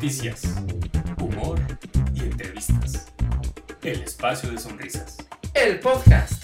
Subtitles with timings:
[0.00, 0.40] Noticias,
[1.20, 1.58] humor
[2.14, 3.04] y entrevistas.
[3.82, 5.18] El espacio de sonrisas.
[5.52, 6.42] El podcast.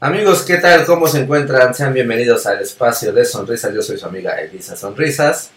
[0.00, 0.84] Amigos, ¿qué tal?
[0.86, 1.72] ¿Cómo se encuentran?
[1.72, 3.72] Sean bienvenidos al espacio de sonrisas.
[3.72, 5.52] Yo soy su amiga Elisa Sonrisas.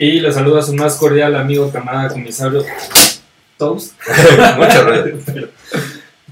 [0.00, 2.64] Y le saludo a su más cordial amigo, camarada comisario
[3.56, 3.94] Toast.
[4.56, 5.48] Mucho ruido.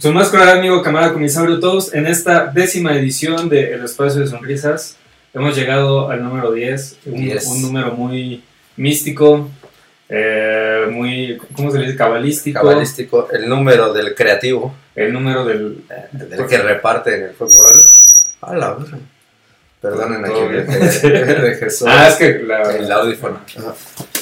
[0.06, 1.92] Su más cordial amigo, camarada comisario Toast.
[1.92, 4.97] En esta décima edición de El Espacio de Sonrisas,
[5.34, 6.98] hemos llegado al número 10.
[7.06, 8.45] Un, número muy
[8.77, 9.50] místico,
[10.09, 11.98] eh, muy, ¿cómo se le dice?
[11.98, 12.61] Cabalístico.
[12.61, 15.83] Cabalístico, el número del creativo, El número del.
[16.12, 17.83] del que reparte en el fútbol.
[18.42, 18.98] A la verga.
[19.80, 21.88] Perdonen aquí de Jesús.
[21.91, 23.41] Ah, es que la, el audífono.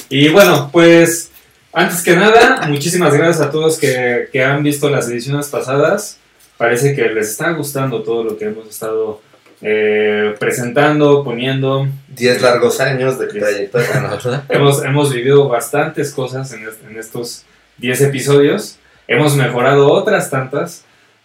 [0.09, 1.29] Y bueno, pues
[1.75, 6.17] antes que nada, muchísimas gracias a todos que, que han visto las ediciones pasadas.
[6.57, 9.21] Parece que les está gustando todo lo que hemos estado
[9.61, 11.87] eh, presentando, poniendo.
[12.09, 13.43] 10 largos años de Diez.
[13.43, 14.39] trayectoria nosotros.
[14.49, 17.43] Hemos, hemos vivido bastantes cosas en, est- en estos
[17.77, 18.77] 10 episodios.
[19.07, 20.83] Hemos mejorado otras tantas.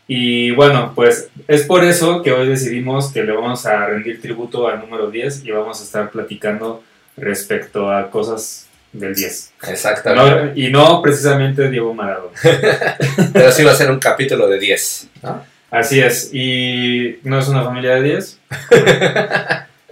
[0.08, 4.66] Y bueno, pues es por eso que hoy decidimos que le vamos a rendir tributo
[4.66, 6.82] al número 10 y vamos a estar platicando
[7.16, 9.52] respecto a cosas del 10.
[9.68, 10.44] Exactamente.
[10.44, 12.32] No, y no precisamente Diego Maradona.
[13.32, 15.08] Pero sí va a ser un capítulo de 10.
[15.22, 15.44] ¿no?
[15.70, 16.30] Así es.
[16.32, 18.40] Y no es una familia de 10.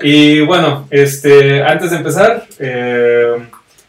[0.03, 3.37] y bueno, este, antes de empezar, eh,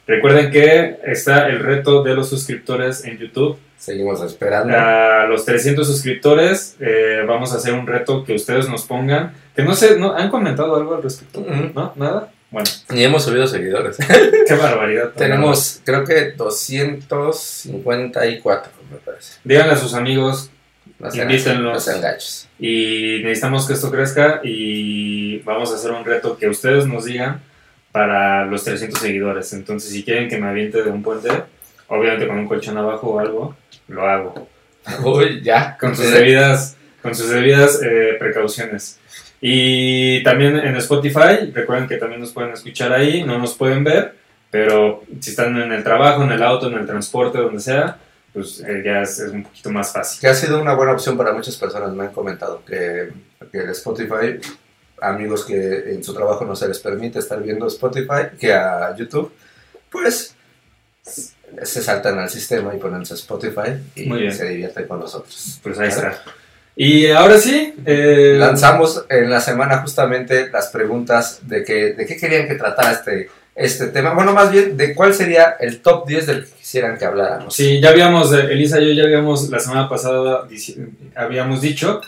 [0.06, 3.58] recuerden que está el reto de los suscriptores en YouTube.
[3.78, 4.78] Seguimos esperando.
[4.78, 9.34] A los 300 suscriptores eh, vamos a hacer un reto que ustedes nos pongan.
[9.56, 10.14] Que no sé, ¿no?
[10.14, 11.44] ¿han comentado algo al respecto?
[11.74, 11.94] ¿No?
[11.96, 12.30] ¿Nada?
[12.52, 13.98] Bueno, Ni hemos subido seguidores.
[14.48, 15.10] qué barbaridad.
[15.16, 19.34] Tenemos, creo que 254, me parece.
[19.44, 20.50] Díganle a sus amigos
[21.14, 22.48] Invítenlos.
[22.60, 27.42] y necesitamos que esto crezca y vamos a hacer un reto que ustedes nos digan
[27.92, 29.54] para los 300 seguidores.
[29.54, 31.30] Entonces, si quieren que me aviente de un puente,
[31.88, 33.56] obviamente con un colchón abajo o algo,
[33.88, 34.50] lo hago.
[35.04, 35.78] Uy, ya.
[35.80, 39.00] Con sus debidas, con sus debidas eh, precauciones.
[39.42, 44.16] Y también en Spotify, recuerden que también nos pueden escuchar ahí, no nos pueden ver,
[44.52, 47.98] pero si están en el trabajo, en el auto, en el transporte, donde sea,
[48.34, 50.20] pues eh, ya es, es un poquito más fácil.
[50.20, 51.94] Que ha sido una buena opción para muchas personas.
[51.94, 53.12] Me han comentado que,
[53.52, 54.40] que el Spotify,
[55.02, 59.32] amigos que en su trabajo no se les permite estar viendo Spotify, que a YouTube,
[59.90, 60.36] pues
[61.64, 65.60] se saltan al sistema y ponen su Spotify y se divierten con nosotros.
[65.64, 66.22] Pues ahí está.
[66.82, 72.16] Y ahora sí, eh, Lanzamos en la semana justamente las preguntas de, que, de qué
[72.16, 74.14] querían que tratara este, este tema.
[74.14, 77.54] Bueno, más bien, de cuál sería el top 10 del que quisieran que habláramos.
[77.54, 80.48] Sí, ya habíamos, eh, Elisa y yo ya habíamos la semana pasada,
[81.16, 82.00] habíamos dicho,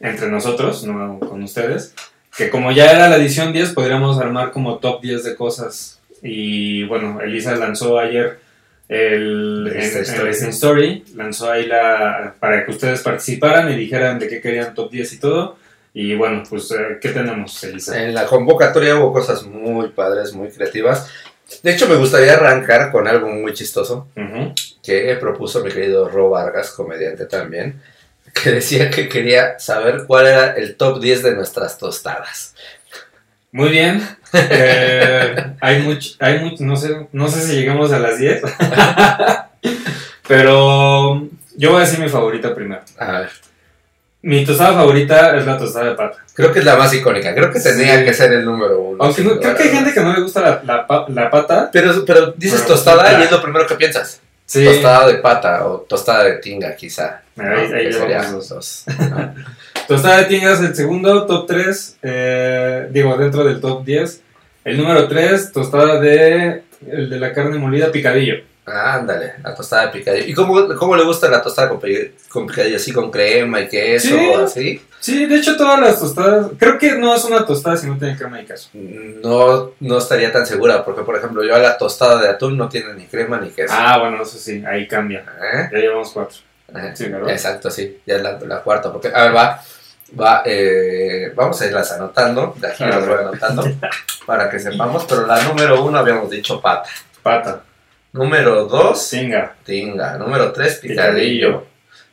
[0.00, 1.94] entre nosotros, no con ustedes,
[2.36, 6.00] que como ya era la edición 10, podríamos armar como top 10 de cosas.
[6.24, 8.40] Y bueno, Elisa lanzó ayer
[8.88, 10.28] el, Story.
[10.28, 14.90] el Story, lanzó ahí la, para que ustedes participaran y dijeran de qué querían top
[14.90, 15.58] 10 y todo.
[15.92, 18.02] Y bueno, pues, eh, ¿qué tenemos, Elisa?
[18.02, 21.10] En la convocatoria hubo cosas muy padres, muy creativas.
[21.62, 24.08] De hecho, me gustaría arrancar con algo muy chistoso
[24.82, 27.80] que propuso mi querido Ro Vargas, comediante también,
[28.32, 32.54] que decía que quería saber cuál era el top 10 de nuestras tostadas.
[33.52, 34.06] Muy bien.
[34.34, 38.42] Eh, hay mucho, hay mucho, no sé, no sé si llegamos a las 10.
[40.28, 41.26] Pero
[41.56, 42.82] yo voy a decir mi favorita primero.
[42.98, 43.30] A ver,
[44.22, 46.18] Mi tostada favorita es la tostada de pata.
[46.34, 48.04] creo que es la más icónica, creo que tenía Sí.
[48.04, 49.02] que ser el número uno.
[49.04, 51.70] Aunque no- creo que hay gente que no le gusta la, la pa- la pata.
[51.72, 53.20] Pero, pero dices tostada claro.
[53.20, 54.20] y es lo primero que piensas.
[54.44, 54.64] Sí.
[54.64, 57.22] Tostada de pata o tostada de tinga, quizá.
[57.38, 58.48] Ahí- ahí Que llevamos serían dos.
[58.48, 58.84] dos.
[59.88, 61.98] Tostada de tingas, el segundo, top 3.
[62.90, 64.22] digo, dentro del top 10.
[64.64, 68.34] El número 3, tostada de, el de la carne molida, picadillo.
[68.66, 70.26] Ándale, la tostada de picadillo.
[70.26, 71.80] ¿Y cómo, cómo le gusta la tostada con,
[72.28, 72.76] con picadillo?
[72.76, 74.08] ¿Así con crema y queso?
[74.08, 74.30] Sí.
[74.34, 74.82] ¿Así?
[75.00, 78.14] Sí, de hecho todas las tostadas, creo que no es una tostada si no tiene
[78.14, 78.68] crema y queso.
[78.74, 82.68] No, no estaría tan segura, porque por ejemplo yo a la tostada de atún no
[82.68, 83.72] tiene ni crema ni queso.
[83.74, 85.20] Ah, bueno, eso sí, ahí cambia.
[85.20, 85.68] ¿Eh?
[85.72, 86.36] Ya llevamos cuatro.
[86.94, 87.06] Sí.
[87.28, 89.62] Exacto, sí, ya es la, la cuarta, porque, a ver, va,
[90.18, 93.64] va, eh, vamos a irlas anotando, de aquí las voy anotando,
[94.26, 96.88] para que sepamos, pero la número uno habíamos dicho pata,
[97.22, 97.62] Pata,
[98.12, 101.66] número dos, singa, tinga, número tres, picadillo, Picadillo.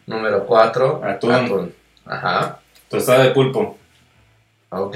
[0.08, 1.74] número cuatro, Atún.
[2.06, 2.60] ajá,
[2.90, 3.78] tostada de pulpo.
[4.70, 4.94] ok,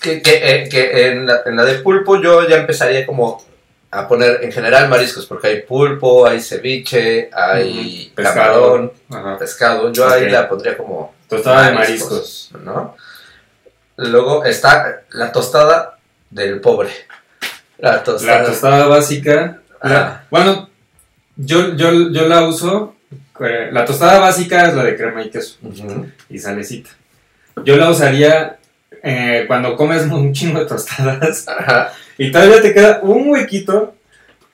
[0.00, 3.42] que, que, eh, que en, la, en la de pulpo yo ya empezaría como
[3.90, 8.10] a poner en general mariscos, porque hay pulpo, hay ceviche, hay.
[8.14, 8.34] Pescado.
[8.70, 9.38] camarón, Ajá.
[9.38, 9.92] pescado.
[9.92, 12.50] Yo ahí la pondría como Tostada de mariscos.
[12.64, 12.96] ¿no?
[13.96, 15.98] Luego está la tostada
[16.30, 16.90] del pobre.
[17.78, 18.40] La tostada.
[18.40, 19.60] La tostada básica.
[19.82, 20.68] la- bueno,
[21.36, 22.96] yo, yo, yo la uso.
[23.40, 25.56] eh, La tostada básica es la de crema y queso
[26.28, 26.90] y salecita.
[27.64, 28.58] Yo la usaría
[29.02, 31.92] eh, cuando comes un chingo de tostadas Ajá.
[32.18, 33.94] y todavía te queda un huequito,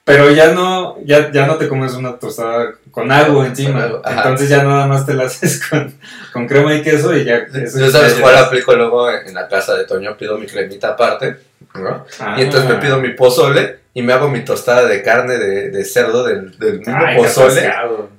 [0.08, 3.84] pero ya no, ya, ya no te comes una tostada con algo encima.
[3.84, 4.02] algo.
[4.05, 5.94] Entonces ya nada más te la haces con,
[6.32, 7.37] con crema y queso y ya.
[7.37, 10.16] eso ¿Yo sabes cuál aplico luego en la casa de Toño?
[10.16, 11.37] Pido mi cremita aparte,
[11.75, 12.06] ¿no?
[12.19, 12.37] Ah.
[12.38, 15.84] Y entonces me pido mi pozole y me hago mi tostada de carne de, de
[15.84, 17.70] cerdo del, del mismo Ay, pozole.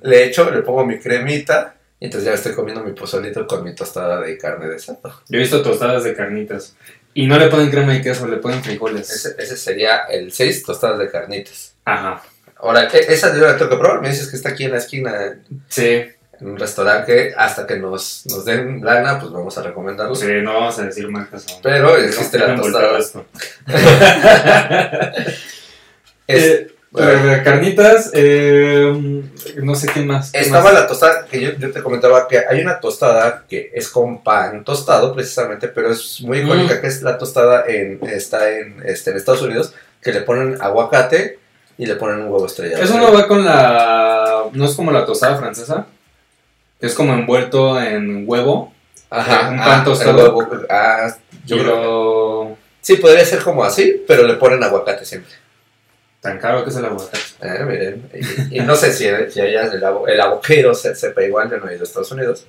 [0.02, 3.74] Le echo, le pongo mi cremita y entonces ya estoy comiendo mi pozolito con mi
[3.74, 5.12] tostada de carne de cerdo.
[5.28, 6.76] Yo he visto tostadas de carnitas.
[7.12, 9.10] Y no le ponen crema y queso, le ponen frijoles.
[9.10, 11.69] Ese, ese sería el 6 tostadas de carnitas.
[11.92, 12.22] Ajá.
[12.56, 14.00] Ahora, esa yo la tengo que probar.
[14.02, 15.38] Me dices que está aquí en la esquina
[15.68, 16.02] Sí,
[16.40, 20.14] en un restaurante que hasta que nos, nos den lana, pues vamos a recomendarlo.
[20.14, 21.46] sí, no vamos a decir marcas.
[21.62, 22.98] Pero existe No, la tostada.
[22.98, 23.24] esto.
[26.26, 29.22] Es- Eh, eh, carnitas, eh,
[29.62, 30.32] no sé quién más.
[30.32, 30.74] ¿Quién Estaba más?
[30.74, 34.64] la tostada que yo, yo te comentaba que hay una tostada que es con pan
[34.64, 36.80] tostado precisamente, pero es muy icónica Mm.
[36.80, 39.72] que es la tostada en está en este en Estados Unidos
[40.02, 41.38] que le ponen aguacate
[41.80, 42.84] y le ponen un huevo estrellado.
[42.84, 44.44] Eso no va con la.
[44.52, 45.86] No es como la tostada francesa.
[46.78, 48.70] Es como envuelto en huevo.
[49.08, 50.36] Ajá, un ah, pan el tostado.
[50.36, 51.10] huevo, ah,
[51.46, 52.56] yo creo- lo.
[52.82, 55.32] sí podría ser como así, pero le ponen aguacate siempre.
[56.20, 57.18] Tan caro que es el aguacate.
[57.40, 58.10] Eh, miren,
[58.50, 61.80] y, y no sé si, si allá el, el aguacero se sepa igual, he ido
[61.80, 62.44] a Estados Unidos,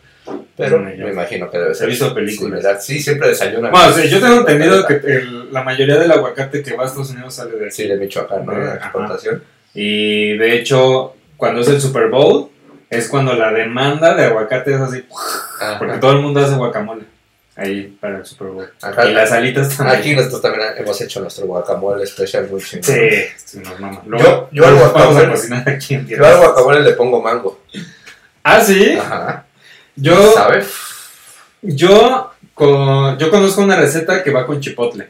[0.58, 1.88] pero No, yo- me imagino que debe ser.
[1.88, 2.60] visto películas.
[2.60, 2.82] similar.
[2.82, 3.70] Sí, siempre desayuna.
[3.70, 7.34] Bueno, yo tengo entendido que el- la mayoría del aguacate que va a Estados Unidos
[7.34, 7.72] sale de.
[7.72, 8.52] Sí, de Michoacán, ¿no?
[8.52, 8.76] La Ajá.
[8.88, 9.42] exportación.
[9.74, 12.50] Y de hecho, cuando es el Super Bowl,
[12.90, 15.06] es cuando la demanda de aguacate es así.
[15.62, 15.80] Ajá.
[15.80, 17.04] Porque todo el mundo hace guacamole.
[17.56, 18.70] Ahí para el Super Bowl.
[19.08, 20.00] Y las alitas también.
[20.00, 22.84] Aquí nosotros también hemos hecho nuestro guacamole especial muy chingón.
[22.84, 23.10] Sí,
[23.44, 24.02] sí, nos mama.
[24.06, 27.62] Yo- yo al guacamole- aquí en Yo al guacamole le pongo mango.
[28.44, 28.98] Ah, sí.
[28.98, 29.46] Ajá.
[29.96, 30.64] Yo, ¿Sabe?
[31.62, 35.10] yo, con, yo conozco una receta que va con chipotle.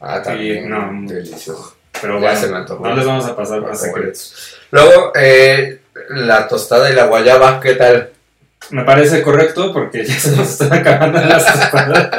[0.00, 0.68] Ah, también.
[0.70, 0.90] no.
[1.12, 1.76] Delicioso.
[2.00, 2.86] Pero Ya bueno, se me antojó.
[2.86, 4.56] no les vamos a pasar más secretos.
[4.70, 8.10] Luego, eh, la tostada y la guayaba, ¿qué tal?
[8.70, 12.10] Me parece correcto porque ya se nos están acabando las tostadas.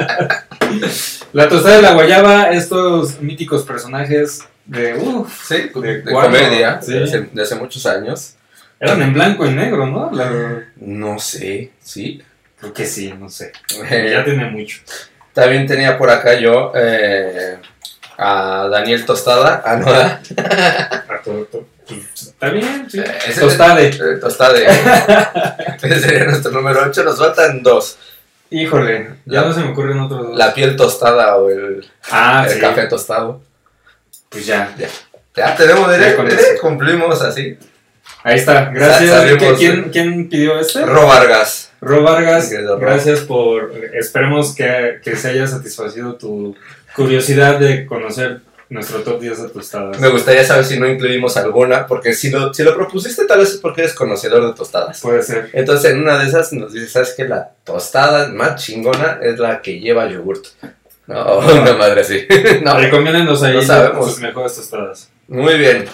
[1.33, 4.95] La tostada de la guayaba, estos míticos personajes de.
[4.95, 6.93] uff, Sí, ¿De comedia, Sí.
[6.93, 8.35] de, hace, de hace muchos años.
[8.79, 10.11] eran en blanco y negro, ¿no?
[10.11, 12.21] La- No sé, sí.
[12.59, 13.51] creo que sí, no sé.
[13.89, 14.79] Eh, Ya tiene mucho.
[15.33, 17.57] También tenía por acá yo eh,
[18.17, 19.61] a Daniel Tostada.
[19.65, 20.19] Ah.
[21.07, 21.61] A todo- todo.
[21.61, 21.70] Pues,
[22.13, 22.99] Está bien, sí.
[22.99, 23.88] Eh, Tostade.
[23.88, 24.57] eh, Tostada.
[25.81, 27.03] Ese sería nuestro número 8.
[27.03, 27.97] Nos faltan dos.
[28.49, 30.38] Híjole, ya La- no se me ocurren otros dos.
[30.38, 32.59] La piel tostada o el, ah, el sí.
[32.59, 33.41] café tostado.
[34.29, 34.75] Pues ya.
[35.35, 36.61] Ya tenemos, Ya con diré, eso.
[36.61, 37.57] cumplimos así.
[38.23, 38.65] Ahí está.
[38.65, 39.37] Gracias.
[39.57, 40.85] ¿Quién, ¿Quién pidió este?
[40.85, 41.71] Ro Vargas.
[41.79, 43.71] Ro Vargas, gracias por.
[43.94, 46.55] Esperemos que, que se haya satisfacido tu
[46.95, 48.41] curiosidad de conocer
[48.71, 50.00] nuestro top 10 de tostadas.
[50.00, 53.51] Me gustaría saber si no incluimos alguna, porque si lo, si lo propusiste tal vez
[53.51, 55.01] es porque eres conocedor de tostadas.
[55.01, 55.49] Puede ser.
[55.51, 57.28] Entonces en una de esas nos dices, ¿sabes qué?
[57.28, 60.45] La tostada más chingona es la que lleva yogurt.
[61.06, 62.25] No, una madre así.
[62.63, 62.80] no.
[62.80, 64.09] Recomiéndenos ahí No sabemos.
[64.09, 65.09] sus mejores tostadas.
[65.28, 65.85] Muy bien.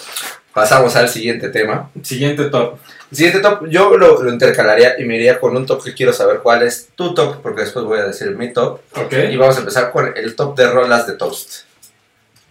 [0.53, 1.89] Pasamos al siguiente tema.
[2.03, 2.77] Siguiente top.
[3.12, 6.39] Siguiente top, yo lo, lo intercalaría y me iría con un top que quiero saber
[6.43, 8.81] cuál es tu top, porque después voy a decir mi top.
[8.96, 9.13] Ok.
[9.31, 11.66] Y vamos a empezar con el top de rolas de toast.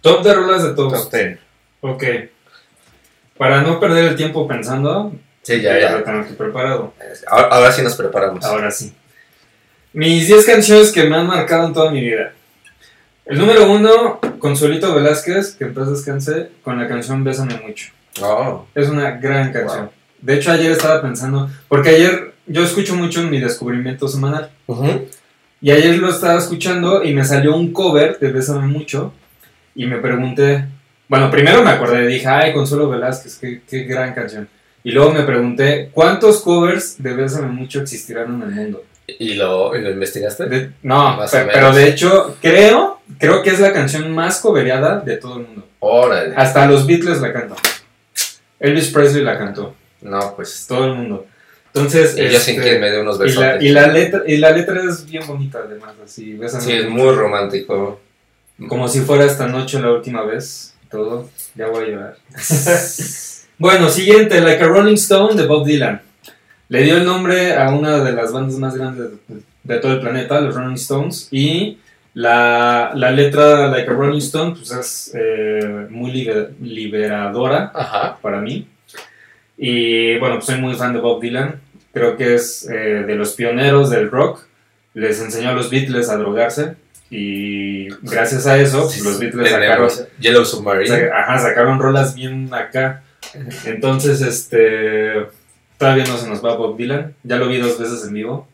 [0.01, 1.11] Top de rolas de toast.
[1.11, 1.39] Top 10.
[1.81, 2.05] Ok.
[3.39, 5.13] Para no perder el tiempo pensando,
[5.43, 6.93] Sí, ya, ya, lo tengo aquí preparado.
[7.29, 8.45] Ahora, ahora sí nos preparamos.
[8.45, 8.93] Ahora sí.
[9.93, 12.33] Mis 10 canciones que me han marcado en toda mi vida.
[13.25, 17.93] El número uno, Consuelito Velázquez, que en paz descanse, con la canción Bésame Mucho.
[18.23, 19.83] Oh, Es una gran canción.
[19.87, 19.91] Wow.
[20.21, 24.51] De hecho, ayer estaba pensando, porque ayer yo escucho mucho en mi descubrimiento semanal.
[24.67, 25.07] ujú.
[25.61, 29.13] Y ayer lo estaba escuchando y me salió un cover de Bésame Mucho.
[29.77, 30.65] Y me pregunté,
[31.09, 34.49] bueno, primero me acordé, dije, ay, Consuelo Velázquez, qué, qué gran canción.
[34.83, 38.85] Y luego me pregunté, ¿cuántos covers de Bésame Mucho existirán en el mundo?
[39.07, 40.47] ¿Y lo, y lo investigaste?
[40.47, 41.55] De- no, Más pe- o menos.
[41.55, 45.69] pero de hecho, creo, creo que es la canción más covereada de todo el mundo.
[45.81, 46.35] Órale.
[46.37, 47.59] Hasta los Beatles la cantan.
[48.59, 49.77] Elvis Presley la cantó.
[50.01, 50.67] No, pues.
[50.69, 51.27] Todo el mundo.
[51.75, 53.41] Entonces, Y yo sin este, que me dé unos y besos.
[53.43, 56.89] la, y la letra, y la letra es bien bonita además, así, Bésame Sí, es
[56.89, 58.01] muy romántico.
[58.69, 60.75] Como si fuera esta noche la última vez.
[60.91, 61.29] todo.
[61.55, 62.17] Ya voy a llorar.
[63.59, 66.01] bueno, siguiente, Like a Rolling Stone de Bob Dylan.
[66.69, 69.11] Le dio el nombre a una de las bandas más grandes
[69.63, 71.79] de, todo el planeta, los Rolling Stones, y
[72.15, 78.19] la, la letra Like a Rolling Stone pues es eh, muy liber- liberadora Ajá.
[78.21, 78.67] para mí.
[79.59, 81.61] Y bueno, pues soy muy fan de Bob Dylan.
[81.93, 82.75] Creo que es eh,
[83.07, 84.45] de los pioneros del rock.
[84.95, 86.75] Les enseñó a los Beatles a drogarse.
[87.11, 91.11] Y gracias a eso, pues, los Beatles sacaron, Yellow Submarine.
[91.11, 93.03] ajá, sacaron rolas bien acá.
[93.65, 95.27] Entonces, este.
[95.79, 97.15] Todavía no se nos va Bob Dylan.
[97.23, 98.49] Ya lo vi dos veces en vivo.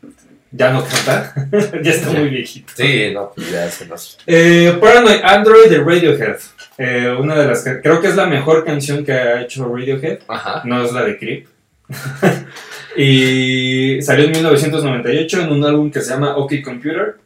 [0.50, 1.32] Ya no canta.
[1.82, 2.72] ya está muy viejito.
[2.76, 4.18] Sí, no, pues ya se nos.
[4.26, 6.36] Eh, Paranoid Android de Radiohead.
[6.78, 10.20] Eh, una de las creo que es la mejor canción que ha hecho Radiohead.
[10.28, 10.62] Ajá.
[10.64, 11.46] No es la de Creep.
[12.96, 17.16] y salió en 1998 en un álbum que se llama OK Computer.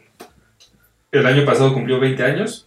[1.12, 2.66] El año pasado cumplió 20 años.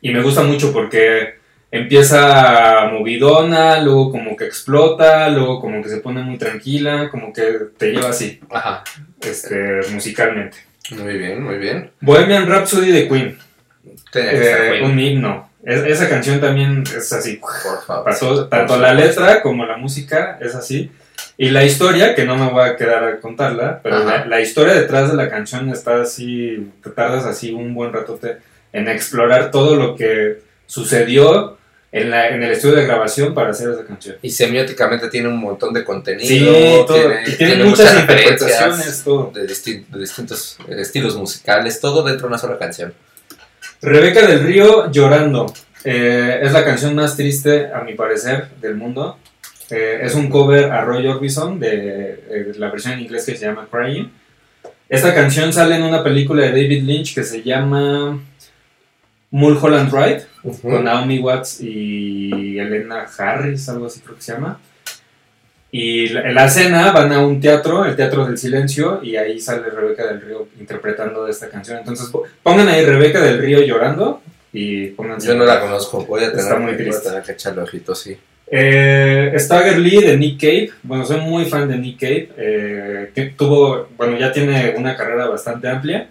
[0.00, 1.38] Y me gusta mucho porque
[1.70, 7.42] empieza movidona, luego como que explota, luego como que se pone muy tranquila, como que
[7.78, 8.84] te lleva así, Ajá.
[9.22, 10.58] este, musicalmente.
[10.90, 11.90] Muy bien, muy bien.
[12.00, 13.38] Bohemian Rhapsody de Queen.
[14.14, 15.50] Eh, un himno.
[15.64, 17.36] Es- esa canción también es así.
[17.36, 18.04] por favor.
[18.04, 20.90] Pasó, tanto la letra como la música es así.
[21.36, 24.74] Y la historia, que no me voy a quedar a contarla, pero la, la historia
[24.74, 28.36] detrás de la canción está así, te tardas así un buen ratote
[28.72, 31.56] en explorar todo lo que sucedió
[31.90, 34.16] en, la, en el estudio de grabación para hacer esa canción.
[34.22, 36.28] Y semióticamente tiene un montón de contenido.
[36.28, 36.44] Sí,
[36.86, 37.10] todo.
[37.26, 39.30] y tiene, muchas interpretaciones, todo.
[39.34, 42.92] de, distin- de distintos estilos musicales, todo dentro de una sola canción.
[43.82, 45.52] Rebeca del Río llorando.
[45.84, 49.18] Eh, es la canción más triste, a mi parecer, del mundo.
[49.70, 53.46] Eh, es un cover a Roy Orbison de eh, la versión en inglés que se
[53.46, 54.10] llama Crying.
[54.88, 58.20] Esta canción sale en una película de David Lynch que se llama
[59.30, 60.22] Mulholland Drive
[60.62, 64.60] con Naomi Watts y Elena Harris, algo así creo que se llama.
[65.72, 69.40] Y la- en la escena van a un teatro, el Teatro del Silencio, y ahí
[69.40, 71.78] sale Rebeca del Río interpretando esta canción.
[71.78, 75.26] Entonces po- pongan ahí Rebeca del Río llorando y pónganse.
[75.26, 77.08] Yo no la conozco, voy a tener, Está muy voy a triste.
[77.08, 78.16] tener que echarle ojito, sí.
[78.56, 80.70] Eh, Stagger Lee de Nick Cave.
[80.84, 82.28] Bueno, soy muy fan de Nick Cave.
[82.36, 86.08] eh, que tuvo, bueno, ya tiene una carrera bastante amplia.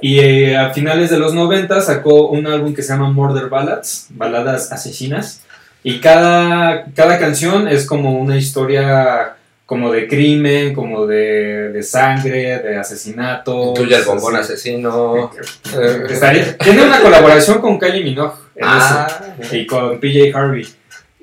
[0.00, 4.06] Y eh, a finales de los 90 sacó un álbum que se llama Murder Ballads,
[4.10, 5.42] baladas asesinas.
[5.82, 9.34] Y cada, cada canción es como una historia
[9.66, 13.70] como de crimen, como de, de sangre, de asesinato.
[13.70, 15.32] Incluye al bombón asesino.
[15.76, 19.06] eh, Estaría- tiene una colaboración con Kylie Minogue en ah,
[19.52, 20.66] y con PJ Harvey.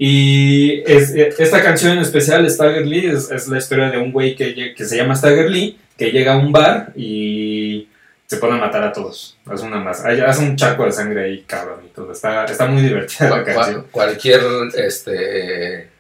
[0.04, 4.12] Y es- eh, esta canción en especial, Stagger Lee, es, es la historia de un
[4.12, 7.88] güey que, que se llama Stagger Lee, que llega a un bar y
[8.26, 9.38] se pone a matar a todos.
[9.54, 10.04] Es una más.
[10.04, 12.12] Hace un charco de sangre ahí, cabrón, y todo.
[12.14, 13.86] Está, está muy divertida la canción.
[13.92, 14.42] cualquier
[14.76, 15.91] este,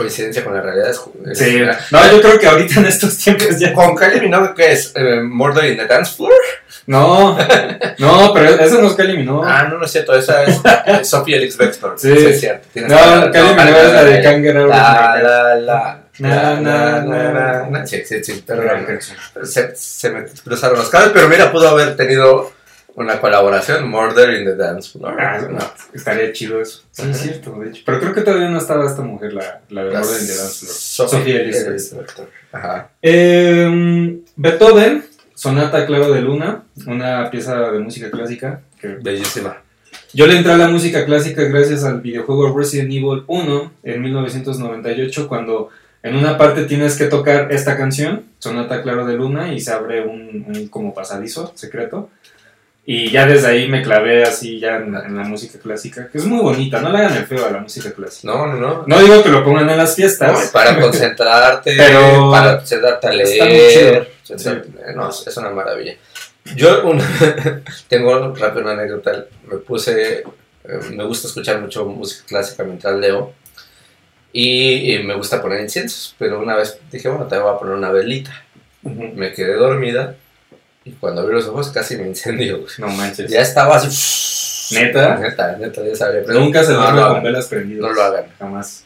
[0.00, 1.00] coincidencia con la realidad es.
[1.30, 1.60] es- Sí.
[1.90, 3.72] No, yo creo que ahorita en estos tiempos ya.
[3.74, 4.92] ¿Con Kylie Minogue qué es?
[4.96, 6.32] Eh, ¿Murder in the Dance Floor?
[6.86, 7.36] No,
[7.98, 9.46] no, pero eso no es Kylie Minogue.
[9.48, 11.94] Ah, no, no es cierto, esa es Sophie Elix Bextor.
[11.98, 12.12] Sí.
[12.12, 12.66] es cierto.
[12.74, 13.32] no, razón.
[13.32, 15.96] Kylie No, Minogue es la de of La, la, la.
[16.18, 17.86] Na, na, na, na.
[17.86, 18.44] Sí, sí, sí.
[19.44, 22.52] Se, se me cruzaron los cables, pero mira, pudo haber tenido
[23.00, 25.20] una colaboración, Murder in the Dance Floor.
[25.20, 25.58] Ah, No.
[25.58, 26.82] no, estaría chido eso.
[26.90, 27.10] Sí, Ajá.
[27.10, 27.82] es cierto, de hecho.
[27.86, 30.66] Pero creo que todavía no estaba esta mujer, la, la de La Orden de Dance
[30.66, 30.74] Floor.
[30.74, 32.28] Sophie Sofía Bextor.
[32.52, 32.90] Ajá.
[33.02, 35.04] Eh, Beethoven,
[35.34, 38.60] Sonata Claro de Luna, una pieza de música clásica.
[38.80, 39.58] Que Bellísima.
[40.14, 45.28] yo le entré a la música clásica gracias al videojuego Resident Evil 1 en 1998,
[45.28, 45.68] cuando
[46.02, 50.00] en una parte tienes que tocar esta canción, Sonata Claro de Luna, y se abre
[50.02, 52.08] un, un como pasadizo secreto.
[52.86, 56.24] Y ya desde ahí me clavé así ya en, en la música clásica, que es
[56.24, 58.32] muy bonita, no le hagan el feo a la música clásica.
[58.32, 58.84] No, no, no.
[58.86, 63.12] No digo que lo pongan en las No, fiestas, para concentrarte, Pero- para sentarte a
[63.12, 64.08] Está muy leer.
[64.24, 64.36] chido.
[64.38, 65.94] sentarte- No, es una maravilla.
[66.56, 67.00] Yo un-
[67.88, 69.26] tengo rápido una anécdota.
[69.46, 70.24] Me puse,
[70.64, 73.34] eh, me gusta escuchar mucho música clásica mientras leo
[74.32, 76.16] y, y me gusta poner inciensos.
[76.18, 78.32] Pero una vez dije, bueno, te voy a poner una velita.
[78.82, 80.16] Me quedé dormida
[80.84, 82.58] y cuando abrí los ojos casi me incendió.
[82.58, 82.70] güey.
[82.78, 83.30] no manches.
[83.30, 84.74] Ya estaba así.
[84.74, 85.18] ¿Neta?
[85.18, 86.22] Neta, neta, ya sabía.
[86.24, 87.82] pero Nunca se no, duerme lo con velas prendidas.
[87.82, 88.24] No lo hagan.
[88.38, 88.84] Jamás.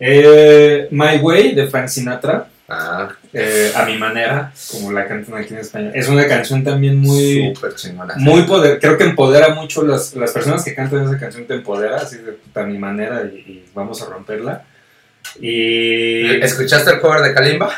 [0.00, 5.52] Eh, My Way de Frank Sinatra, Ah, eh, a mi manera, como la cantan aquí
[5.52, 5.90] en España.
[5.94, 8.14] Es una canción también muy, súper chingona.
[8.16, 11.96] muy poder, creo que empodera mucho las, las personas que cantan esa canción te empodera,
[11.96, 14.64] así de puta, a mi manera y, y vamos a romperla.
[15.38, 17.70] Y ¿Escuchaste el cover de Kalimba?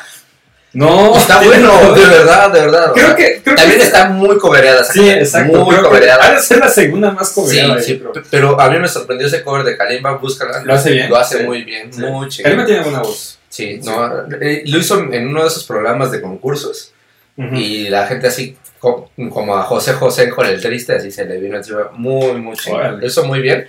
[0.74, 2.92] No, Está bueno, de verdad, de verdad.
[2.92, 4.84] Creo que, creo También que está muy cobereada.
[4.84, 5.64] Sí, exacto.
[5.64, 6.26] Muy cobereada.
[6.26, 7.80] ha de ser la segunda más Sí, cobereada.
[7.80, 8.12] sí, yo creo.
[8.12, 10.62] p- pero a mí me sorprendió ese cover de Kalimba, búscala.
[10.64, 11.44] Lo hace bien, Lo hace sí.
[11.44, 12.00] muy bien, Sí.
[12.02, 12.44] muy chido.
[12.44, 13.38] Karima tiene buena voz.
[13.48, 16.90] Sí, no, eh, lo hizo en uno de esos programas de concursos
[17.36, 21.38] y la gente así co- como a José José con el triste, así se le
[21.38, 22.80] vino encima muy, muy chido.
[22.90, 23.68] Lo hizo muy bien.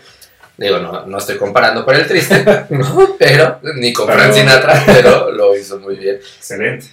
[0.57, 3.15] Digo, no, no estoy comparando con el triste, ¿no?
[3.19, 6.15] pero ni con Frank Sinatra, pero lo hizo muy bien.
[6.37, 6.87] Excelente.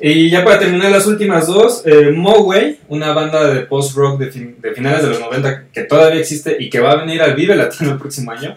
[0.00, 4.56] Y ya para terminar las últimas dos, eh, Moway, una banda de post-rock de, fin-
[4.60, 7.54] de finales de los 90 que todavía existe y que va a venir al Vive
[7.56, 8.56] Latino el próximo año,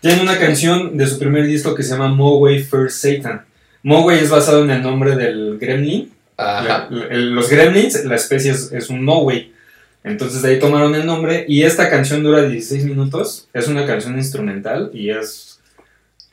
[0.00, 3.44] tiene una canción de su primer disco que se llama Moway First Satan.
[3.82, 6.10] Moway es basado en el nombre del gremlin.
[6.38, 6.88] Ajá.
[6.90, 9.52] La- los gremlins, la especie es, es un Moway.
[10.02, 13.48] Entonces de ahí tomaron el nombre y esta canción dura 16 minutos.
[13.52, 15.60] Es una canción instrumental y es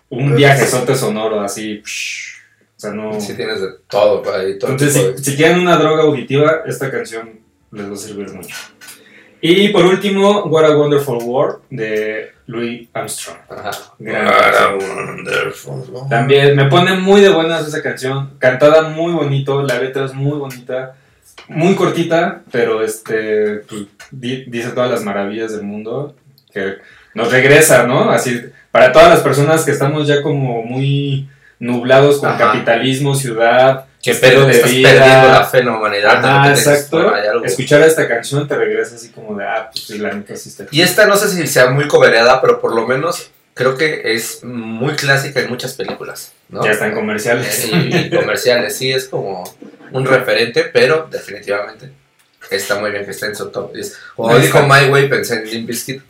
[0.09, 1.81] un viajezote sonoro así.
[1.83, 2.37] psh,
[2.77, 3.19] O sea, no...
[3.19, 6.89] Sí tienes de todo ahí, todo Entonces, de- si, si quieren una droga auditiva, esta
[6.89, 7.39] canción
[7.71, 8.55] les va a servir mucho.
[9.41, 13.37] Y por último, What a Wonderful World de Louis Armstrong.
[13.49, 13.71] Ajá.
[13.99, 15.07] Gran What a canción.
[15.07, 16.09] wonderful world.
[16.09, 20.39] También me pone muy de buenas esa canción, cantada muy bonito, la letra es muy
[20.39, 20.95] bonita,
[21.47, 26.15] muy cortita, pero este pues, di- dice todas las maravillas del mundo,
[26.53, 26.75] que
[27.13, 28.09] nos regresa, ¿no?
[28.11, 28.41] Así,
[28.71, 31.29] para todas las personas que estamos ya como muy
[31.59, 32.37] nublados con Ajá.
[32.51, 34.89] capitalismo, ciudad, Que pero de estás vida.
[34.89, 36.49] perdiendo la fe en la humanidad.
[36.49, 37.15] dices, exacto.
[37.43, 40.65] Escuchar esta canción te regresa así como de, ah, pues sí, la neta sí está
[40.71, 44.43] Y esta no sé si sea muy cobereada, pero por lo menos creo que es
[44.43, 46.63] muy clásica en muchas películas, ¿no?
[46.63, 47.67] Ya están comerciales.
[47.71, 49.43] Y, y comerciales, sí, es como
[49.91, 51.89] un referente, pero definitivamente
[52.49, 53.97] está muy bien que esté en su top 10.
[54.15, 54.81] Como Ahí dijo está.
[54.81, 56.01] My Way, pensé en Limp Bizkit.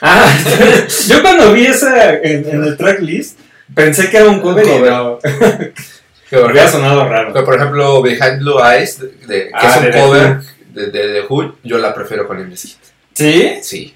[0.00, 0.26] Ah,
[1.08, 3.38] yo cuando vi esa en, en el tracklist
[3.74, 5.18] pensé que era un cover, y no,
[6.30, 7.32] Que había sonado raro.
[7.34, 10.36] que por ejemplo, Behind Blue Eyes, de, de- que Ah, es un de The cover
[10.72, 12.78] de, de, de Who, yo la prefiero con Limp Bizkit.
[13.12, 13.58] ¿Sí?
[13.62, 13.94] Sí,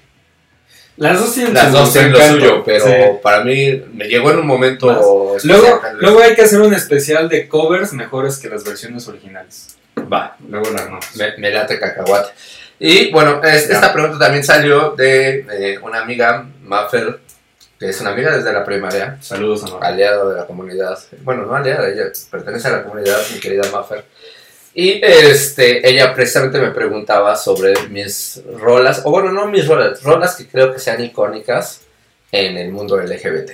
[0.97, 2.91] Las dos tienen las dos tienen lo encanto, suyo, pero sí.
[3.21, 7.47] para mí me llegó en un momento Luego, luego hay que hacer un especial de
[7.47, 9.77] covers mejores que las versiones originales.
[10.11, 10.99] Va, Luego las no.
[11.15, 12.31] Me, me late cacahuate.
[12.79, 17.19] Y bueno, es- esta pregunta también salió de eh, una amiga, Maffer,
[17.79, 20.97] que es una amiga desde la primaria, Saludos aliada de la comunidad.
[21.21, 24.03] Bueno, no aliada, ella pertenece a la comunidad, mi querida Maffer.
[24.79, 30.35] Y este, ella precisamente me preguntaba sobre mis rolas, o bueno, no mis rolas, rolas
[30.35, 31.81] que creo que sean icónicas
[32.31, 33.53] en el mundo LGBT.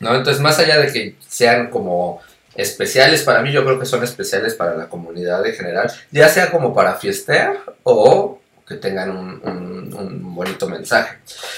[0.00, 0.16] ¿no?
[0.16, 2.20] Entonces, más allá de que sean como
[2.56, 6.50] especiales para mí, yo creo que son especiales para la comunidad en general, ya sea
[6.50, 11.16] como para fiestear o que tengan un, un- un bonito mensaje.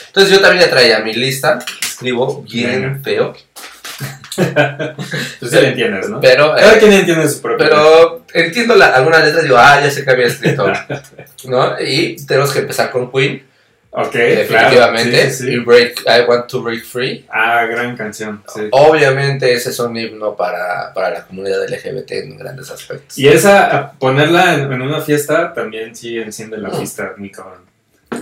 [0.09, 3.35] Entonces, yo también ya traía mi lista, escribo bien feo,
[5.41, 6.21] Tú sí le entiendes, ¿no?
[6.21, 7.67] pero, eh, Cada quien entiende su propio.
[7.67, 10.71] pero entiendo la- algunas letras digo, ah, ya sé que había escrito,
[11.47, 11.81] ¿no?
[11.81, 13.45] Y tenemos que empezar con Queen,
[13.99, 15.31] Ok, definitivamente, claro.
[15.31, 15.53] Sí, sí, sí.
[15.55, 17.25] y break, I Want to Break Free.
[17.31, 18.43] Ah, gran canción.
[18.55, 18.69] Sí.
[18.73, 23.17] Obviamente ese es un himno para, para la comunidad LGBT en grandes aspectos.
[23.17, 27.65] Y esa, ponerla en, en una fiesta también sí enciende la pista, mi cabrón.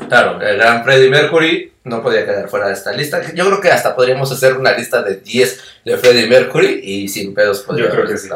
[0.09, 3.21] Claro, el gran Freddie Mercury no podía quedar fuera de esta lista.
[3.35, 7.35] Yo creo que hasta podríamos hacer una lista de 10 de Freddie Mercury y sin
[7.35, 8.29] pedos podría Yo creo haber que sí.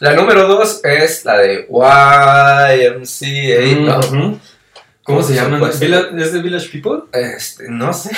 [0.00, 4.40] La número 2 es la de YMCA, ¿no?
[5.02, 5.68] ¿Cómo se llama?
[5.68, 7.02] ¿Es de Village People?
[7.12, 8.10] Este, no sé.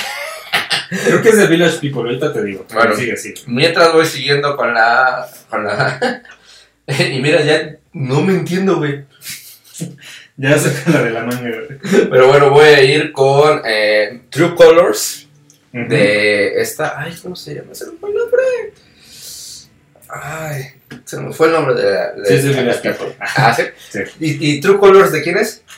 [1.05, 2.65] Creo que es de Village People, ahorita te digo.
[2.73, 2.95] Bueno.
[2.95, 3.41] sigue, sigue.
[3.47, 5.27] Mientras voy siguiendo con la...
[5.49, 6.21] Con la
[6.87, 9.03] y mira, ya no me entiendo, güey.
[10.35, 11.41] Ya saca la de la manga.
[11.41, 12.07] güey.
[12.09, 15.27] Pero bueno, voy a ir con eh, True Colors.
[15.71, 16.99] De esta.
[16.99, 17.75] Ay, ¿cómo se llama?
[17.75, 18.41] Se me fue el nombre.
[20.21, 20.65] Ay,
[21.05, 22.11] se me fue el nombre de la.
[22.13, 22.97] de Sí, es de la.
[23.19, 23.63] Ah, sí.
[23.89, 23.99] Sí.
[24.19, 25.61] ¿Y, y True Colors de quién es?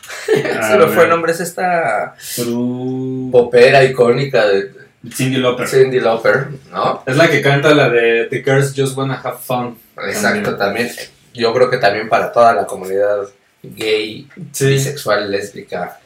[0.60, 1.32] Ah, se me fue el nombre.
[1.32, 4.72] Es esta True- popera icónica de
[5.14, 5.68] Cindy Lauper.
[5.68, 7.04] Cindy Lauper, ¿no?
[7.06, 9.78] Es la que canta la de The Girls Just Wanna Have Fun.
[10.08, 10.92] Exacto, también.
[11.34, 13.28] Yo creo que también para toda la comunidad
[13.64, 14.68] gay, Sí.
[14.68, 16.00] bisexual, lésbica,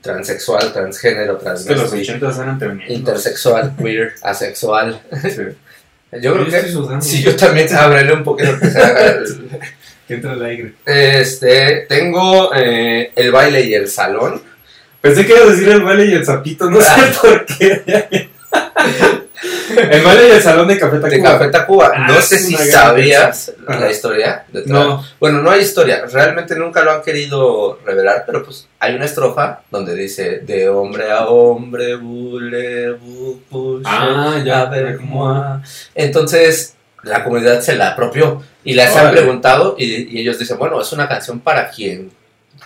[0.00, 2.90] transexual, transgénero, Es que los transvesti, 80 eran tremendos.
[2.90, 5.00] intersexual, queer, asexual.
[5.22, 5.42] Sí.
[6.20, 7.04] Yo creo que sudando.
[7.04, 8.58] Sí, yo también abrirle un poquito
[10.08, 10.74] que entra el aire.
[10.84, 14.42] Este, tengo eh, el baile y el salón.
[15.00, 18.28] Pensé que ibas a decir el baile y el zapito, no sé por qué.
[19.42, 21.32] el baile y el salón de Café De Tacuba.
[21.38, 21.92] Café Tacuba.
[21.94, 23.80] Ah, no sé si sabías Ajá.
[23.80, 24.66] la historia detrás.
[24.72, 25.04] No.
[25.20, 26.04] Bueno, no hay historia.
[26.10, 31.10] Realmente nunca lo han querido revelar, pero pues hay una estrofa donde dice de hombre
[31.10, 33.40] a hombre, bule, bu,
[33.84, 34.64] Ah, ya.
[34.66, 35.62] ver cómo.
[35.94, 40.80] Entonces, la comunidad se la apropió y les han preguntado y, y ellos dicen, bueno,
[40.80, 42.10] es una canción para quien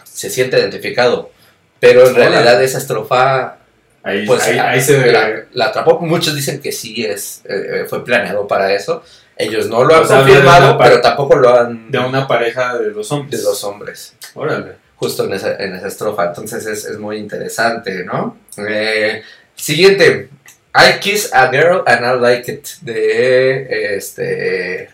[0.04, 1.30] se siente identificado,
[1.78, 2.28] pero en Órale.
[2.30, 3.56] realidad esa estrofa
[4.02, 5.12] Ahí, pues ahí, la, ahí se ve.
[5.12, 5.98] la- la atrapó.
[6.00, 9.02] Muchos dicen que sí es eh, fue planeado para eso.
[9.36, 13.40] Ellos no lo han confirmado, pero tampoco lo han de una pareja de dos hombres.
[13.40, 14.72] de dos hombres Órale.
[14.96, 16.26] justo en esa, en esa estrofa.
[16.26, 18.36] Entonces es, es muy interesante, ¿no?
[18.68, 19.22] Eh,
[19.54, 20.28] siguiente.
[20.74, 24.90] I Kiss a Girl and I Like It de este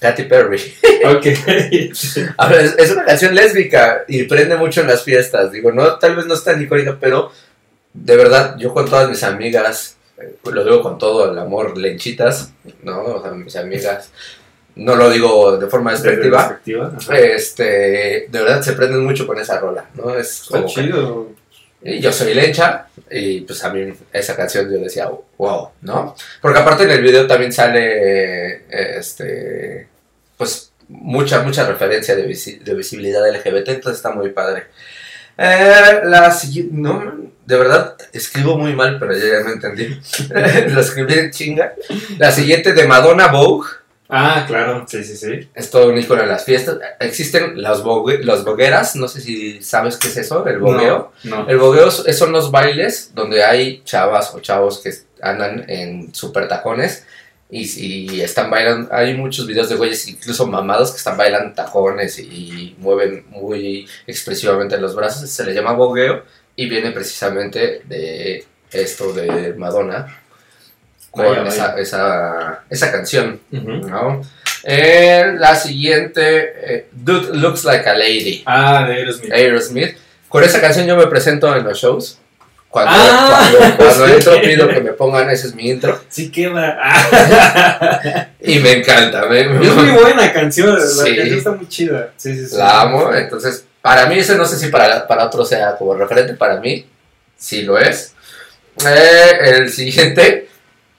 [0.00, 0.60] Katy Perry.
[1.06, 1.26] Ok.
[1.26, 2.16] Es,
[2.78, 5.52] es una canción lésbica y prende mucho en las fiestas.
[5.52, 7.30] Digo, no, tal vez no es tan icónica, pero
[7.96, 12.50] de verdad, yo con todas mis amigas, eh, lo digo con todo el amor, lenchitas,
[12.82, 13.02] ¿no?
[13.02, 14.10] O sea, mis amigas,
[14.74, 16.60] no lo digo de forma despectiva.
[17.12, 20.14] Este, de verdad se prenden mucho con esa rola, ¿no?
[20.14, 21.28] Es Está como que- chido.
[21.82, 26.14] y yo soy lencha y pues a mí esa canción yo decía, wow, ¿no?
[26.42, 28.64] Porque aparte en el video también sale,
[28.98, 29.88] este,
[30.36, 34.64] pues mucha, mucha referencia de, visi- de visibilidad LGBT, entonces está muy padre.
[35.38, 40.00] Eh, la siguiente, no, de verdad, escribo muy mal, pero ya, ya me entendí.
[40.72, 41.74] Lo escribí en chinga.
[42.18, 43.68] La siguiente de Madonna Vogue.
[44.08, 44.84] Ah, claro.
[44.88, 45.48] Sí, sí, sí.
[45.52, 46.78] Es todo un icono en las fiestas.
[47.00, 51.12] Existen las, bogue- las bogueras, no sé si sabes qué es eso, el bogueo.
[51.24, 51.42] No.
[51.44, 51.48] no.
[51.50, 57.04] El bogueo son los bailes donde hay chavas o chavos que andan en super tacones
[57.50, 58.88] y, y están bailando.
[58.92, 64.78] Hay muchos videos de güeyes, incluso mamados, que están bailando tacones y, mueven muy expresivamente
[64.78, 65.28] los brazos.
[65.30, 70.20] Se le llama bogueo y viene precisamente de esto de Madonna
[71.10, 71.48] con Vaya, vaya.
[71.48, 73.40] esa, esa, esa canción.
[73.50, 74.22] ¿no?
[74.64, 78.42] Eh, la siguiente, eh, Dude Looks Like a Lady.
[78.44, 79.32] Ah, de Aerosmith.
[79.32, 79.96] Aerosmith.
[80.28, 82.18] Con esa canción yo me presento en los shows.
[82.76, 84.12] Cuando, Ah, cuando, cuando sí.
[84.12, 85.98] entro pido que me pongan, ese es mi intro.
[86.10, 86.78] Sí queda.
[86.78, 88.26] Ah.
[88.40, 89.24] Y me encanta.
[89.26, 90.74] me- me- es muy buena canción.
[90.74, 90.76] La
[91.16, 92.10] canción está muy chida.
[92.18, 93.12] Sí, la amo.
[93.14, 96.34] Entonces, para mí, ese no sé si para, para otros sea como referente.
[96.34, 96.86] Para mí,
[97.36, 98.12] sí lo es.
[98.86, 100.48] Eh, el siguiente,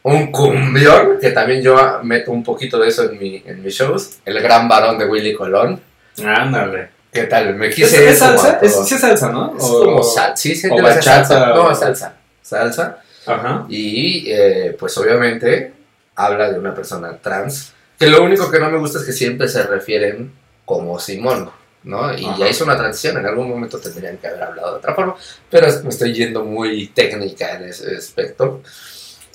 [0.01, 4.17] un cumbión, que también yo meto un poquito de eso en, mi, en mis shows.
[4.25, 5.79] El gran varón de Willy Colón.
[6.25, 6.89] Ándale.
[7.11, 7.55] ¿Qué tal?
[7.55, 8.59] Me ¿Es, quise es como salsa?
[8.61, 9.55] Es, sí es salsa, ¿no?
[9.57, 10.35] Es O- como salsa.
[10.35, 11.45] Sí, sí, o bachata, salsa.
[11.47, 12.13] No, es salsa.
[12.41, 12.97] Salsa.
[13.25, 13.65] Ajá.
[13.69, 15.73] Y eh, pues obviamente
[16.15, 17.73] habla de una persona trans.
[17.99, 20.31] Que lo único que no me gusta es que siempre se refieren
[20.65, 21.49] como Simón,
[21.83, 22.13] ¿no?
[22.15, 22.37] Y Ajá.
[22.37, 23.17] ya hizo una transición.
[23.17, 25.15] En algún momento tendrían que haber hablado de otra forma.
[25.49, 28.61] Pero me estoy yendo muy técnica en ese aspecto.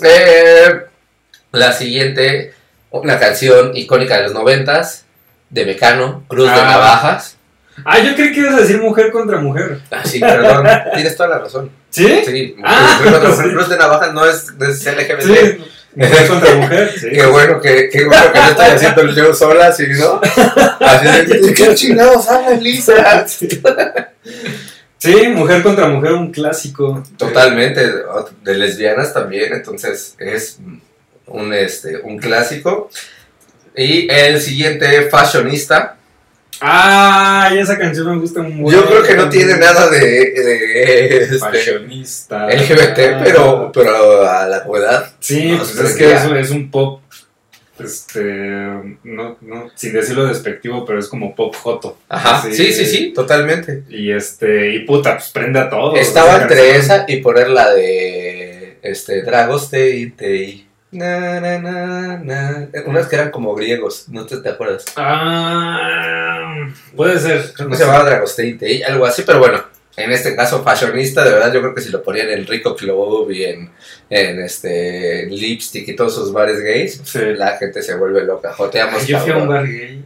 [0.02, 0.82] Eh,
[1.52, 2.54] la siguiente,
[2.90, 5.04] una canción icónica de los noventas.
[5.50, 6.64] De Mecano, Cruz de Ah.
[6.70, 7.36] Navajas.
[7.84, 9.80] Ah, yo creí que ibas a decir mujer contra mujer.
[9.90, 10.66] Ah, sí, perdón.
[10.94, 11.70] Tienes toda la razón.
[11.90, 12.22] ¿Sí?
[12.24, 13.50] Sí, Ah, Cruz de- sí.
[13.50, 15.22] Cruz de Navajas no es, es LGBT.
[15.22, 15.64] Sí.
[15.94, 16.94] Mujer contra mujer.
[16.98, 17.08] Sí.
[17.12, 20.20] Qué bueno que, qué bueno que no estoy haciendo el show sola, ¿sí, no?
[20.80, 23.26] Así ¿de qué chingados hablas, Lisa?
[24.98, 27.02] Sí, mujer contra mujer, un clásico.
[27.16, 27.80] Totalmente,
[28.42, 30.58] de lesbianas también, entonces es
[31.26, 32.88] un, este, un clásico.
[33.76, 35.96] Y el siguiente, Fashionista.
[36.64, 38.76] Ah, esa canción me gusta mucho.
[38.76, 42.46] Yo creo que no tiene nada de, de, este, Fashionista.
[42.48, 45.12] LGBT, pero, pero a la comunidad.
[45.18, 46.40] Sí, no pues es que veía.
[46.40, 47.00] es, un- pop.
[47.78, 48.22] Este.
[48.22, 51.98] No, no, sin decirlo despectivo, pero es como pop joto.
[52.08, 52.54] Ajá, Sí.
[52.54, 53.82] sí, sí, sí, totalmente.
[53.88, 54.72] Y este.
[54.74, 55.96] Y puta, pues prende a todo.
[55.96, 56.76] Estaba entre canción.
[56.76, 60.66] esa y poner la de este Dragos Tei.
[60.92, 62.68] Na, na, na, na.
[62.86, 64.84] Unas que eran como griegos, no te, te acuerdas.
[64.96, 67.52] Ah, puede ser.
[67.66, 69.62] No se llamaba Dragos Tei Tei, algo así, pero bueno,
[69.96, 73.30] en este caso fashionista, de verdad yo creo que si lo ponían en Rico Club
[73.30, 73.70] y en,
[74.10, 77.20] en este Lipstick y todos esos bares gays, Sí.
[77.36, 78.52] la gente se vuelve loca.
[78.52, 79.06] Joteamos.
[79.06, 80.04] Yo fui a un bar gay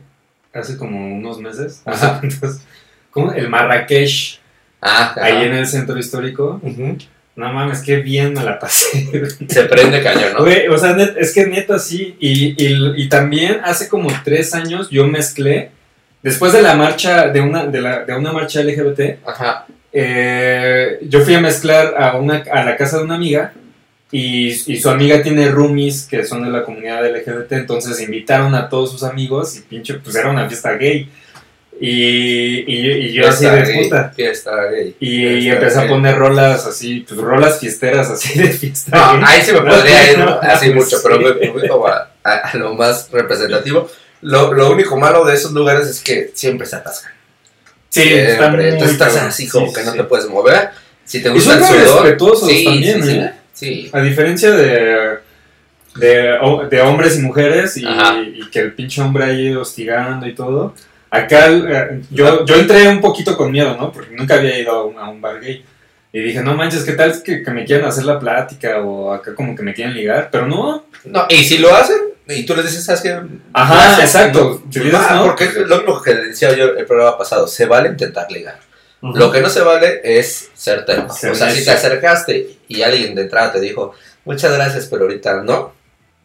[0.53, 1.83] hace como unos meses.
[1.85, 2.20] Ajá.
[2.22, 2.62] Entonces,
[3.11, 3.33] ¿cómo?
[3.33, 4.40] El Marrakech,
[4.81, 6.61] Ah, ahí en el centro histórico.
[6.62, 6.96] Ujú.
[7.37, 9.07] No mames, qué bien me la pasé.
[9.49, 10.40] Se prende cañón, ¿no?
[10.40, 12.16] Güey, o sea, net- es que neta sí.
[12.18, 15.70] Y, y, y también hace como tres años yo mezclé,
[16.22, 19.66] después de la marcha, de una, de la, de una marcha LGBT, Ajá.
[19.92, 23.53] eh, yo fui a mezclar a, una, a la casa de una amiga
[24.11, 28.68] y, y su amiga tiene roomies que son de la comunidad LGBT, entonces invitaron a
[28.68, 31.09] todos sus amigos y pinche, pues era una fiesta gay.
[31.81, 34.11] Y, y, y yo así de puta.
[34.17, 34.97] Fiesta gay.
[34.99, 38.97] Y, y Fiesta empecé a poner rolas así, pues rolas fiesteras así de fiesta.
[38.97, 39.23] No, gay.
[39.27, 40.73] ahí sí me podría ir así sí.
[40.75, 43.91] mucho, pero me fui como a, a- a lo más representativo.
[44.23, 47.12] Lo, lo único malo de esos lugares es que siempre se atascan.
[47.91, 48.71] Sí, Siempre.
[48.71, 50.71] Entonces estás así como Sí, que no te puedes mover.
[51.05, 52.03] Si te Y son el muy sudor.
[52.03, 53.33] respetuosos sí, también, ¿eh?
[53.53, 53.91] sí.
[53.93, 55.19] A diferencia de.
[55.95, 56.39] de,
[56.71, 60.75] de hombres y mujeres y, y que el pinche hombre ahí hostigando y todo.
[61.11, 63.92] Acá eh, yo, yo entré un poquito con miedo, ¿no?
[63.92, 65.64] Porque nunca había ido a un, a un bar gay.
[66.12, 69.35] Y dije, no manches, ¿qué tal que, que me quieran hacer la plática o acá
[69.35, 70.31] como que me quieren ligar?
[70.31, 70.87] Pero no.
[71.05, 73.21] No, y si lo hacen, y tú les dices, ¿sabes qué?
[73.53, 74.62] Ajá, exacto.
[74.64, 77.66] no, dices ah, no, porque es lo, lo que decía yo el programa pasado, se
[77.66, 78.59] vale intentar ligar.
[79.03, 81.14] Lo que no se vale es ser terco.
[81.14, 83.92] Ser o sea, si te acercaste y alguien de entrada te dijo,
[84.25, 85.75] muchas gracias, pero ahorita no,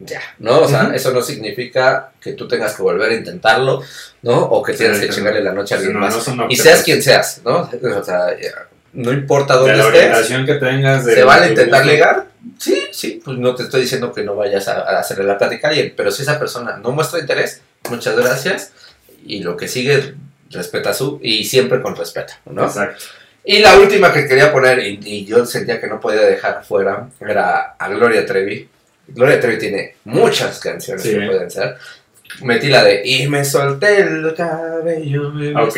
[0.04, 0.60] ya, ¿no?
[0.62, 3.82] O sea, eso no significa que tú tengas que volver a intentarlo,
[4.22, 4.38] ¿no?
[4.38, 5.12] O que Sí, tienes que no.
[5.14, 6.28] chingarle la noche a Sí, alguien no, más.
[6.36, 7.68] no y seas quien seas, ¿no?
[7.98, 11.04] O sea, ya, no importa de dónde la estés, que tengas.
[11.04, 12.26] de ¿se vale intentar ligar?
[12.58, 15.68] Sí, sí, pues no te estoy diciendo que no vayas a, a hacerle la plática
[15.68, 18.72] a alguien, pero si esa persona no muestra interés, muchas gracias,
[19.24, 20.14] y lo que sigue,
[20.50, 22.64] respeta su, y siempre con respeto, ¿no?
[22.64, 23.04] Exacto.
[23.44, 27.08] Y la última que quería poner, y, y yo sentía que no podía dejar fuera,
[27.20, 28.68] era a Gloria Trevi.
[29.08, 31.10] Gloria Trevi tiene muchas canciones Sí.
[31.10, 31.76] que pueden ser.
[32.42, 35.32] Metí la de Y me solté el cabello.
[35.62, 35.76] Ok.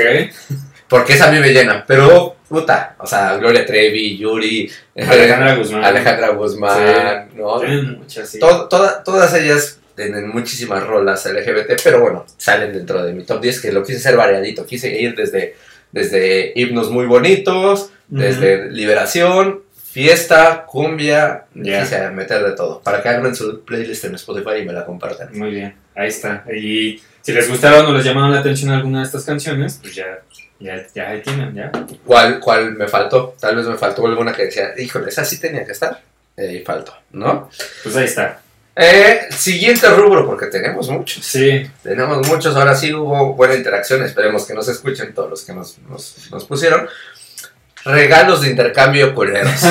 [0.88, 1.84] Porque esa a mí me llena.
[1.86, 5.84] Pero, puta, o sea, Gloria Trevi, Yuri, eh, Alejandra Guzmán.
[5.84, 7.62] Alejandra Guzmán, ¿no?
[7.98, 8.38] Muchas, sí.
[8.38, 13.40] To- toda- todas ellas tienen muchísimas rolas LGBT, pero bueno, salen dentro de mi top
[13.40, 14.64] 10, que lo quise hacer variadito.
[14.66, 15.56] Quise ir desde,
[15.90, 19.62] desde himnos muy bonitos, desde liberación,
[19.94, 21.82] fiesta, cumbia, Ya.
[21.82, 22.80] quise meter de todo.
[22.80, 25.28] Para que armen su playlist en Spotify y me la compartan.
[25.38, 26.44] Muy bien, ahí está.
[26.52, 30.18] Y si les gustaron o les llamaron la atención alguna de estas canciones, pues ya,
[30.58, 31.70] ya, ya ahí tienen, ya.
[32.04, 33.36] ¿Cuál, ¿Cuál me faltó?
[33.40, 36.00] Tal vez me faltó alguna que decía, híjole, esa sí tenía que estar.
[36.36, 37.48] Y faltó, ¿no?
[37.84, 38.40] Pues ahí está.
[38.74, 41.24] Eh, siguiente rubro, porque tenemos muchos.
[41.24, 45.52] Sí, Tenemos muchos, ahora sí hubo buena interacción, esperemos que nos escuchen todos los que
[45.52, 46.88] nos, nos, nos pusieron.
[47.84, 49.52] Regalos de intercambio culeros.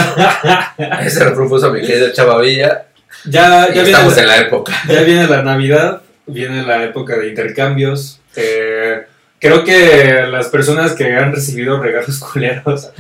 [1.02, 2.86] Ese lo propuso mi querido Chavavilla.
[3.26, 4.74] ya, ya, viene, estamos en la época.
[4.88, 8.20] ya viene la Navidad, viene la época de intercambios.
[8.36, 9.04] Eh,
[9.40, 12.92] creo que las personas que han recibido regalos culeros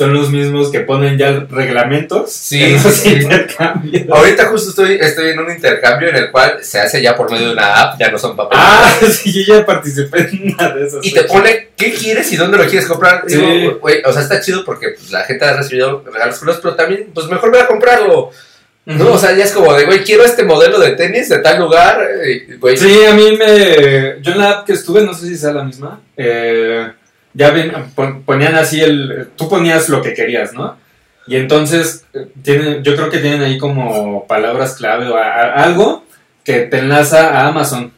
[0.00, 3.10] son los mismos que ponen ya reglamentos Sí, sí.
[3.20, 4.08] intercambios.
[4.10, 7.48] Ahorita justo estoy, estoy en un intercambio en el cual se hace ya por medio
[7.48, 8.64] de una app, ya no son papeles.
[8.66, 11.04] Ah, sí, yo ya participé en una de esas.
[11.04, 13.24] Y te pone qué quieres y dónde lo quieres comprar.
[13.26, 13.36] Sí.
[13.36, 16.74] Digo, güey, o sea, está chido porque pues, la gente ha recibido regalos culeros, pero
[16.76, 18.30] también, pues mejor voy a comprarlo.
[18.86, 19.12] ¿No?
[19.12, 22.00] O sea, ya es como de, güey, quiero este modelo de tenis de tal lugar.
[22.24, 24.16] eh, Güey, Sí, a mí me.
[24.22, 26.00] Yo en la app que estuve, no sé si sea la misma.
[26.16, 26.90] eh,
[27.34, 29.28] ya ven, pon- ponían así el.
[29.36, 30.76] Tú ponías lo que querías, ¿no?
[31.26, 35.52] Y entonces, eh, tienen, yo creo que tienen ahí como palabras clave o a- a-
[35.64, 36.04] algo
[36.44, 37.92] que te enlaza a Amazon.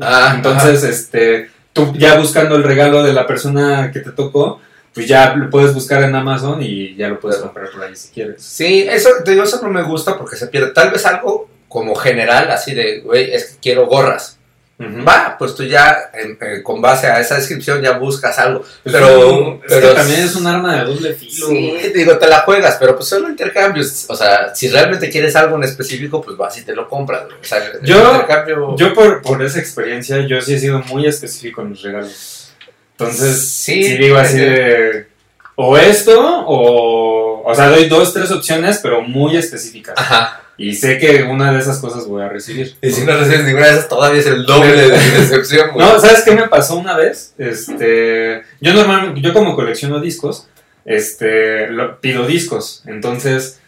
[0.00, 4.60] Ah, Entonces, este, tú ya buscando el regalo de la persona que te tocó,
[4.92, 8.12] pues ya lo puedes buscar en Amazon y ya lo puedes comprar por ahí si
[8.12, 8.42] quieres.
[8.42, 10.72] Sí, eso, te digo, eso no me gusta porque se pierde.
[10.72, 14.38] Tal vez algo como general, así de, güey, es que quiero gorras.
[14.76, 18.64] Va, pues tú ya, en- eh, con base a esa descripción, ya buscas algo.
[18.82, 21.46] Pero- pero- también es un arma de doble filo.
[21.46, 24.06] Sí, digo, te la juegas, pero pues solo intercambios.
[24.08, 27.22] O sea, si realmente quieres algo en específico, pues vas y te lo compras.
[27.40, 28.76] O sea, Yo- intercambio.
[28.76, 32.52] Yo por, por esa experiencia, yo sí he sido muy específico en los regalos.
[32.98, 35.06] Entonces, Sí, sí, digo así eh, de,
[35.56, 39.94] o esto, o, o sea, doy dos, tres opciones, pero muy específicas.
[39.96, 40.40] Ajá.
[40.56, 42.76] Y sé que una de esas cosas voy a recibir.
[42.80, 45.84] Y si no recibes ninguna de esas, todavía es el doble de mi decepción, güey.
[45.86, 47.34] No, ¿sabes qué me pasó una vez?
[47.38, 50.46] Este, yo normalmente, yo como colecciono discos,
[50.84, 52.82] este, lo- pido discos.
[52.86, 53.58] Entonces,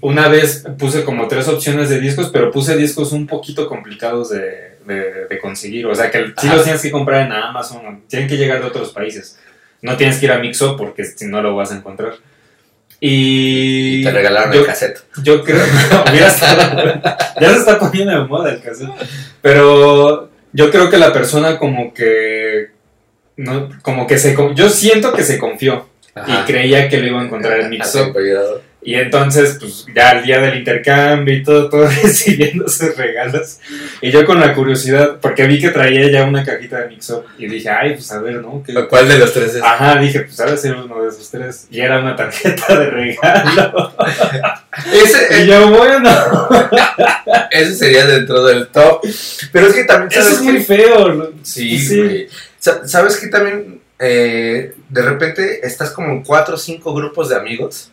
[0.00, 4.76] una vez puse como tres opciones de discos, pero puse discos un poquito complicados de,
[4.86, 5.86] de- de conseguir.
[5.86, 6.54] O sea, que sí Ajá.
[6.54, 9.38] los tienes que comprar en Amazon, tienen que llegar de otros países.
[9.82, 12.14] No tienes que ir a Mixup porque si no lo vas a encontrar.
[13.00, 14.98] Y, Y te regalaron yo- el cassette.
[15.22, 15.58] yo creo
[16.14, 16.30] ya
[17.50, 18.88] se está poniendo de moda el cassette.
[19.42, 22.68] Pero yo creo que la persona como que
[23.36, 25.88] no, como que se yo siento que se confió
[26.26, 28.16] y creía que lo iba a encontrar en Mixup.
[28.86, 33.58] Y entonces, pues ya al día del intercambio y todo, todo recibiendo sus regalos.
[34.00, 37.46] Y yo con la curiosidad, porque vi que traía ya una cajita de Mixup y
[37.48, 38.62] dije, ay, pues a ver, ¿no?
[38.64, 39.62] ¿Qué- ¿Cuál de los tres es?
[39.62, 41.66] Ajá, dije, pues ha de ser uno de esos tres.
[41.68, 43.92] Y era una tarjeta de regalo.
[44.92, 46.10] Ese, y yo, bueno.
[47.50, 49.00] ese sería dentro del top.
[49.50, 50.12] Pero es que también.
[50.12, 50.52] Eso ¿sabes es qué?
[50.52, 51.08] muy feo.
[51.14, 51.26] ¿no?
[51.42, 51.98] Sí, Sí.
[52.02, 52.28] güey.
[52.58, 57.90] ¿Sabes que también eh, de repente estás como en cuatro o cinco grupos de amigos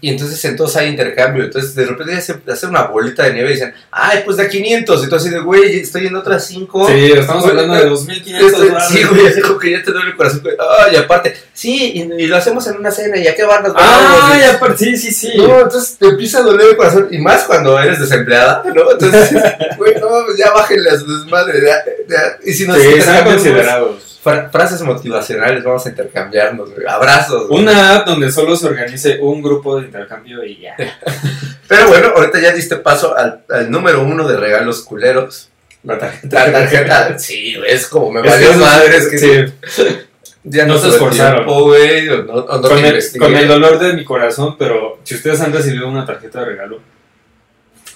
[0.00, 1.44] Y entonces entonces hay intercambio.
[1.44, 4.48] Entonces de repente ya se hace una bolita de nieve y dicen, ay, pues da
[4.48, 5.04] 500.
[5.04, 6.86] Y tú así de, güey, estoy en otras 5.
[6.88, 8.88] Sí, estamos hablando de 2500 Estoy- varos.
[8.88, 10.40] Sí, güey, así como que ya te duele el corazón.
[10.42, 10.54] güey.
[10.86, 13.16] Ay, aparte, sí, y, y lo hacemos en una cena.
[13.16, 14.36] ¿Y a qué van nos Ah, vamos?
[14.36, 15.32] Y- ya, par- sí, sí, sí.
[15.36, 17.08] No, entonces te empieza a doler el corazón.
[17.10, 18.92] Y más cuando eres desempleada, ¿no?
[18.92, 19.30] Entonces,
[19.76, 21.60] güey, no, ya bájenle a su desmadre.
[21.66, 22.38] ya, ya.
[22.44, 24.07] Y si nos sí, están considerados.
[24.22, 26.86] Fra- frases motivacionales, vamos a intercambiarnos, güey.
[26.86, 27.48] Abrazos.
[27.48, 27.62] güey.
[27.62, 30.76] Una app donde solo se organice un grupo de intercambio y ya.
[31.68, 35.50] Pero bueno, ahorita ya diste paso al, al número uno de regalos culeros.
[35.84, 36.46] La tarjeta.
[36.46, 39.44] La tarjeta, sí, es como me valió madre, es que sí,
[40.42, 41.44] ya no no, se esforzaron.
[41.44, 43.24] tiempo, güey, o no, o no con, te el, investigué.
[43.24, 46.80] con el dolor de mi corazón, pero si ustedes han recibido una tarjeta de regalo,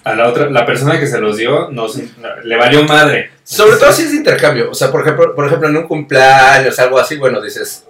[0.04, 2.08] a la otra, la persona que se los dio, no, se-
[2.44, 3.30] le valió madre.
[3.44, 4.70] Sobre todo si es de intercambio.
[4.70, 7.84] O sea, por ejemplo, por ejemplo, en un cumpleaños, algo así, bueno, dices,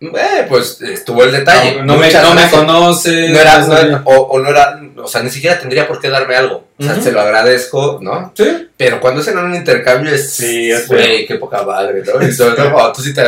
[0.00, 1.76] eh, pues estuvo el detalle.
[1.76, 2.50] No, no me, no me gracias.
[2.52, 3.28] conoce.
[3.30, 6.36] No era, no o, o no era, o sea, ni siquiera tendría por qué darme
[6.36, 6.68] algo.
[6.78, 7.02] O sea, Ujú.
[7.02, 8.32] se lo agradezco, ¿no?
[8.36, 8.68] Sí.
[8.76, 12.22] Pero cuando es en un intercambio es, Sí, güey, qué poca madre, ¿no?
[12.28, 13.22] Y sobre todo tú sí te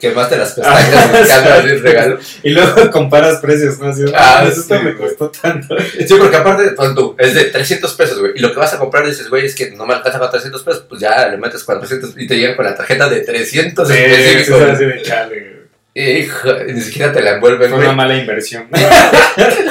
[0.00, 1.68] quemaste las pestañas sí.
[1.70, 2.18] el regalo.
[2.42, 3.88] Y luego comparas precios, ¿no?
[3.90, 4.96] Así, Ah, ah, eso sí, me güey.
[4.96, 5.76] costó tanto.
[5.80, 8.32] Sí, porque aparte, pues, tú, es de 300 pesos, güey.
[8.36, 10.62] Y lo que vas a comprar dices, güey, es que no me alcanza con 300
[10.62, 13.94] pesos, pues ya le metes 400 y te llegan con la tarjeta de 300 Sí,
[13.94, 14.56] sí, específico.
[14.58, 15.36] es así de chale.
[15.36, 15.57] Hijo,
[15.98, 17.88] y ni siquiera te la envuelven, Fue güey.
[17.88, 18.66] una mala inversión.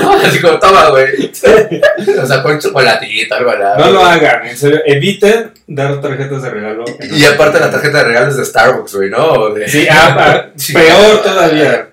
[0.01, 1.31] No, así como, toma, güey.
[2.21, 3.51] o sea, con chocolatito, algo.
[3.79, 4.81] No lo hagan, en serio.
[4.85, 6.85] Eviten dar tarjetas de regalo.
[7.11, 9.49] Y aparte la tarjeta de regalos de Starbucks, güey, ¿no?
[9.49, 11.89] De- Sí, ah, ah, peor todavía.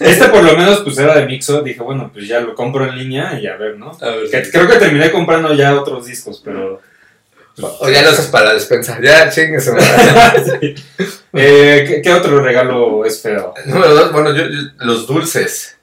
[0.00, 2.98] Este por lo menos pues era de Mixo, dije, bueno, pues ya lo compro en
[2.98, 3.96] línea y a ver, ¿no?
[4.00, 4.50] A ver, Que- sí.
[4.50, 6.80] creo que terminé comprando ya otros discos, pero...
[7.60, 8.98] O ya lo usas para la despensa.
[9.02, 9.70] Ya, chingues.
[10.60, 10.74] Sí.
[11.32, 13.54] Eh, ¿qué, qué otro regalo es feo?
[13.66, 15.76] Número dos, bueno, yo, yo- los dulces.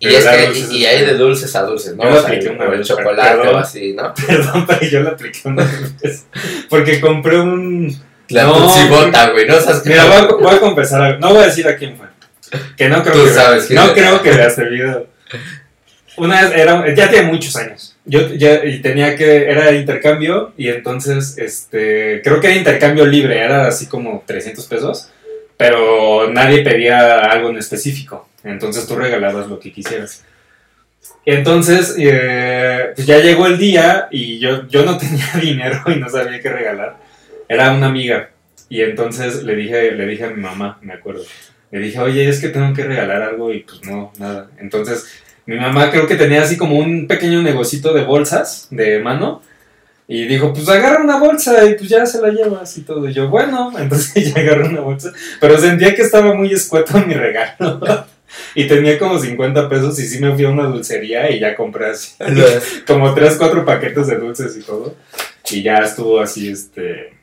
[0.00, 2.04] Y, es que, y, y hay de dulces a dulces, ¿no?
[2.04, 3.54] Yo lo O sea, apliqué una o el vez, chocolate perdón.
[3.54, 4.14] o así, ¿no?
[4.26, 6.26] Perdón, pero yo lo apliqué una vez.
[6.70, 8.00] Porque compré un...
[8.28, 9.58] La No, tutsibota, güey, ¿no?
[9.60, 9.88] ¿Sabes qué?
[9.90, 11.18] Mira, voy a, voy a confesar algo.
[11.20, 12.06] No voy a decir a quién fue.
[12.76, 15.06] Que no creo Tú que sabes quién no creo que veas el video.
[16.16, 17.96] Una vez era ya tiene muchos años.
[18.08, 23.68] Yo ya tenía que era intercambio y entonces este creo que era intercambio libre, era
[23.68, 25.12] así como 300 pesos,
[25.56, 28.28] pero nadie pedía algo en específico.
[28.44, 30.24] Entonces tú regalabas lo que quisieras.
[31.24, 36.08] Entonces, eh, pues ya llegó el día y yo, yo no tenía dinero y no
[36.08, 36.96] sabía qué regalar.
[37.48, 38.30] Era una amiga.
[38.68, 41.24] Y entonces le dije, le dije a mi mamá, me acuerdo.
[41.70, 44.50] Le dije, oye, es que tengo que regalar algo y pues no, nada.
[44.58, 45.06] Entonces,
[45.48, 49.40] mi mamá creo que tenía así como un pequeño negocito de bolsas de mano.
[50.06, 53.08] Y dijo, pues agarra una bolsa y pues ya se la llevas y todo.
[53.08, 55.10] Y yo, bueno, entonces ya agarré una bolsa.
[55.40, 57.80] Pero sentía que estaba muy escueto mi regalo.
[58.54, 61.92] y tenía como 50 pesos y sí me fui a una dulcería y ya compré
[61.92, 62.12] así
[62.86, 64.96] como 3, 4 paquetes de dulces y todo.
[65.50, 67.14] Y ya estuvo así, este...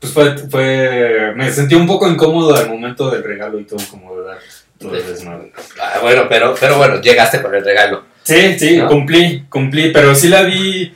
[0.00, 1.32] Pues fue, fue...
[1.36, 4.38] Me sentí un poco incómodo al momento del regalo y todo, como de dar
[4.80, 5.52] el desmadre.
[5.80, 8.04] Ah, bueno, pero, pero bueno, llegaste con el regalo.
[8.22, 8.88] Sí, sí, ¿No?
[8.88, 10.94] cumplí, cumplí, pero sí la vi...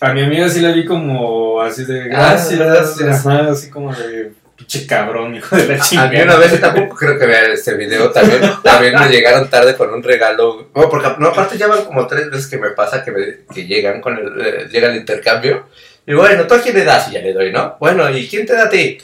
[0.00, 3.26] A mi amiga sí la vi como así de gracias, Ah, gracias.
[3.26, 6.10] ajá, así como de pinche cabrón, hijo de la A chingada.
[6.10, 9.92] mí una vez, tampoco creo que vea este video, también, también me llegaron tarde con
[9.92, 10.68] un regalo.
[10.74, 13.20] No, porque no, aparte ya van como tres veces que me pasa que, me,
[13.54, 15.66] que llegan con el, eh, llega el intercambio.
[16.06, 17.08] Y bueno, ¿tú a quién le das?
[17.08, 17.76] Y ya le doy, ¿no?
[17.80, 18.98] Bueno, ¿y quién te da a ti?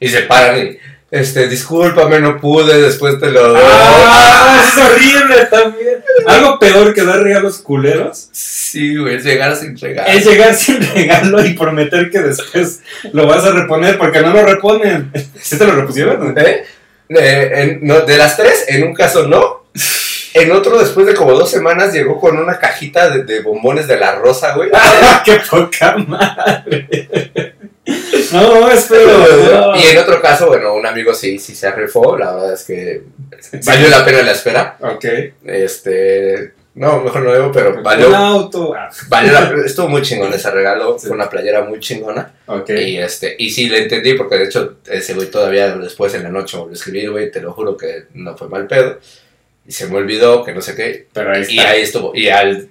[0.00, 0.76] Y se paran y,
[1.12, 3.62] este, discúlpame, no pude, después te lo doy.
[3.64, 4.64] ¡Ah!
[4.66, 6.02] Es horrible también.
[6.26, 10.08] Algo peor que dar regalos culeros Sí, güey, es llegar sin regalo.
[10.08, 12.80] es llegar sin regalo y prometer que después
[13.12, 15.12] lo vas a reponer porque no lo reponen.
[15.40, 16.34] ¿Sí te lo repusieron?
[16.38, 16.64] ¿Eh?
[17.10, 19.66] Eh, en- no, de las tres, en un caso no.
[20.34, 23.98] En otro, después de como dos semanas, llegó con una cajita de, de bombones de
[23.98, 24.70] la rosa, güey.
[25.26, 27.54] ¡Qué poca madre!
[28.32, 29.08] No, es feo.
[29.08, 29.76] no.
[29.76, 33.02] Y en otro caso, bueno, un amigo sí, sí se rifó, la verdad es que
[33.64, 34.76] valió la pena la espera.
[34.80, 35.04] Ok.
[35.44, 38.74] Este, no, mejor no digo, pero Un valió, auto.
[38.74, 39.52] Ah, valió la.
[39.66, 41.08] Estuvo muy chingón ese regalo, Sí.
[41.08, 42.32] fue una playera muy chingona.
[42.46, 42.70] ok.
[42.70, 46.30] Y este, y sí le entendí, porque de hecho ese güey todavía después en la
[46.30, 48.98] noche me lo escribí, güey, te lo juro que no fue mal pedo.
[49.66, 51.06] Y se me olvidó, que no sé qué.
[51.12, 52.12] Pero ahí Y ahí estuvo.
[52.14, 52.68] Y al,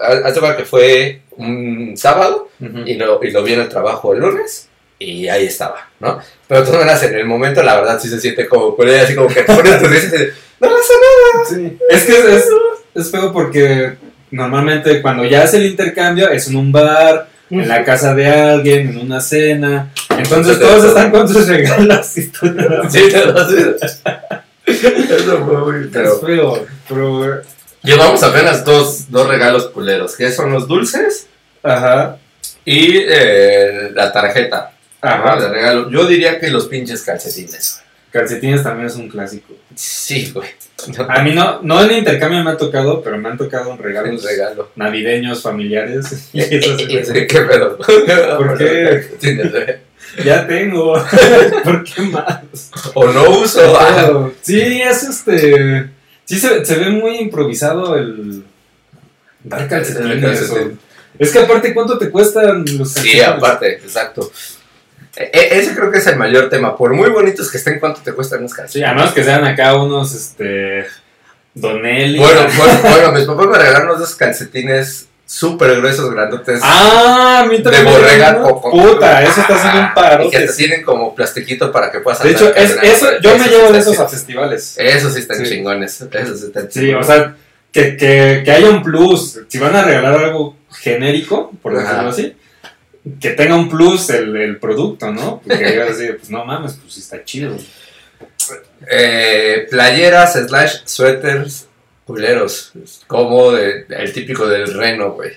[0.00, 4.70] al, que fue un sábado y lo, y lo vi en el trabajo el lunes
[5.00, 6.20] y ahí estaba, ¿no?
[6.46, 9.14] Pero de todas maneras, en el momento, la verdad, sí se siente como, con así
[9.14, 11.44] como que te pones tus dientes y dices, no pasa nada.
[11.48, 11.78] Sí.
[11.88, 12.44] Es que es, es,
[12.94, 13.94] es feo porque
[14.30, 18.90] normalmente cuando ya hace el intercambio es en un bar, en la casa de alguien,
[18.90, 19.90] en una cena.
[20.16, 22.46] Entonces todos están con sus regalos y tú.
[22.90, 24.02] Sí, te lo haces.
[24.70, 26.20] Eso fue muy Es feo.
[26.20, 27.42] feo, pero...
[27.82, 31.26] Llevamos apenas dos, dos regalos culeros, que son los dulces
[31.62, 32.18] Ajá,
[32.64, 35.08] y eh, la tarjeta ¿no?
[35.08, 35.40] ajá.
[35.40, 35.90] de regalo.
[35.90, 37.80] Yo diría que los pinches calcetines.
[38.12, 39.54] Calcetines también es un clásico.
[39.74, 40.48] Sí, güey.
[41.08, 44.22] A mí no, no en intercambio me ha tocado, pero me han tocado Un regalos
[44.24, 44.70] regalo.
[44.76, 46.28] navideños, familiares.
[46.34, 47.78] Y eso sí me- ¿Qué pedo?
[47.78, 49.06] ¿Por qué?
[50.24, 50.94] Ya tengo.
[51.64, 52.40] ¿Por qué más?
[52.94, 53.60] O no uso.
[53.78, 53.92] ah.
[53.96, 55.90] Pero, sí, es este.
[56.24, 58.44] Sí, se, se ve muy improvisado el.
[59.44, 60.50] Dar calcetines.
[61.18, 63.12] Es que aparte, ¿cuánto te cuestan los calcetines?
[63.12, 64.30] Sí, aparte, exacto.
[65.16, 66.76] E- e- ese creo que es el mayor tema.
[66.76, 68.88] Por muy bonitos que estén, ¿cuánto te cuestan los Sí, calcetines?
[68.90, 70.86] a menos que sean acá unos, este.
[71.54, 72.18] Donelli.
[72.18, 76.60] Bueno, bueno, bueno, mis papás me regalaron unos calcetines súper gruesos, grandotes.
[76.62, 77.84] Ah, a mí también.
[77.84, 78.42] de borrega.
[78.44, 80.24] o- Puta, eso está haciendo un paro.
[80.24, 83.44] Y que te tienen como plastiquito para que puedas De hecho, es, eso, yo me
[83.44, 84.74] sí llevo de esos a festivales.
[84.76, 85.44] Eso sí están Sí.
[85.50, 86.00] chingones.
[86.00, 87.08] Eso sí están Sí, chingones.
[87.08, 87.36] o sea,
[87.70, 89.38] que, que, que haya un plus.
[89.46, 92.36] Si van a regalar algo genérico, por decirlo así,
[93.20, 95.40] que tenga un plus el, el producto, ¿no?
[95.46, 97.56] Porque digas así, pues no mames, pues sí está chido.
[98.90, 101.66] Eh, playeras, slash, suéteres,
[102.10, 102.72] culeros.
[103.06, 105.32] Como de- el típico del reno, güey.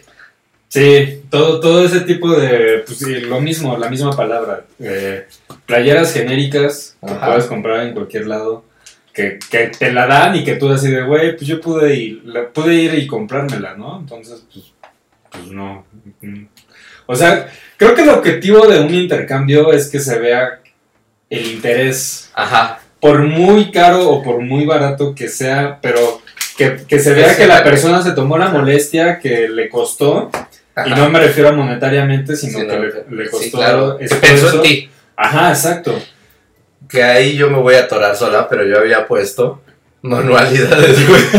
[0.67, 4.65] Sí, todo, todo ese tipo de, pues sí, lo mismo, la misma palabra.
[4.79, 5.27] Eh,
[5.67, 7.27] playeras genéricas que Ajá.
[7.27, 8.65] puedes comprar en cualquier lado.
[9.13, 12.21] Que, que te la dan y que tú así de, güey, pues yo pude ir,
[12.25, 13.99] la, pude ir y comprármela, ¿no?
[13.99, 14.73] Entonces, pues,
[15.29, 15.85] pues no.
[16.21, 16.45] Mm.
[17.05, 17.47] O sea,
[17.77, 20.59] creo que el objetivo de un intercambio es que se vea
[21.29, 22.79] el interés, Ajá.
[22.99, 26.22] por muy caro o por muy barato que sea, pero
[26.57, 30.29] que, que se vea Sí, que la persona se tomó la molestia que le costó
[30.75, 30.87] ajá.
[30.87, 33.97] y no me refiero a monetariamente, sino que no, le, le costó claro.
[33.97, 34.89] Que pensó en ti.
[35.15, 35.99] Ajá, exacto.
[36.89, 39.61] Que ahí yo me voy a atorar sola, pero yo había puesto
[40.01, 41.21] manualidades, güey.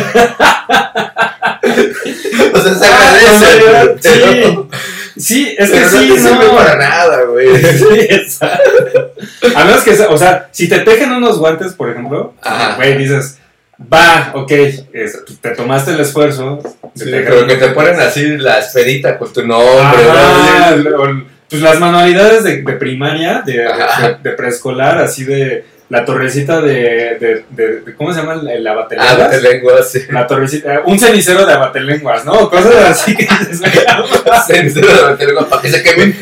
[2.53, 4.01] o sea, se Ah, agradece.
[4.03, 4.69] pero-
[5.17, 6.57] Sí, es que sí, no sirve no.
[6.57, 7.47] para nada, güey.
[7.63, 9.13] Sí, exacto.
[9.55, 12.75] A menos que, o sea, si te tejen unos guantes, por ejemplo, Ajá.
[12.75, 13.39] güey, dices,
[13.93, 16.61] va, ok, es- te tomaste el esfuerzo.
[16.95, 21.03] Sí, pero que te ponen así la esferita con tu nombre, Ajá, ¿no?
[21.03, 24.09] o- pues las manualidades de, de primaria, de, Ajá.
[24.23, 28.41] de- de preescolar, así de la torrecita de, de, ¿cómo se llama?
[28.51, 29.31] El, Ah, abatelenguas.
[29.31, 30.01] de lengua, sí.
[30.11, 32.49] La torrecita, un cenicero de abatelenguas, ¿no?
[32.51, 33.61] Cosas así que dices,
[34.47, 36.15] Sincero, de lengua, para que se queme.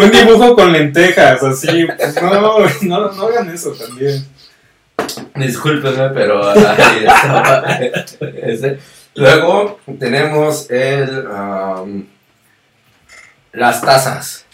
[0.00, 1.86] un dibujo con lentejas, así.
[1.96, 4.24] pues, no, no, no hagan eso también.
[5.34, 7.78] Discúlpenme, pero ahí estaba
[8.42, 8.78] ese.
[9.14, 12.04] Luego tenemos el, um,
[13.52, 14.44] las tazas.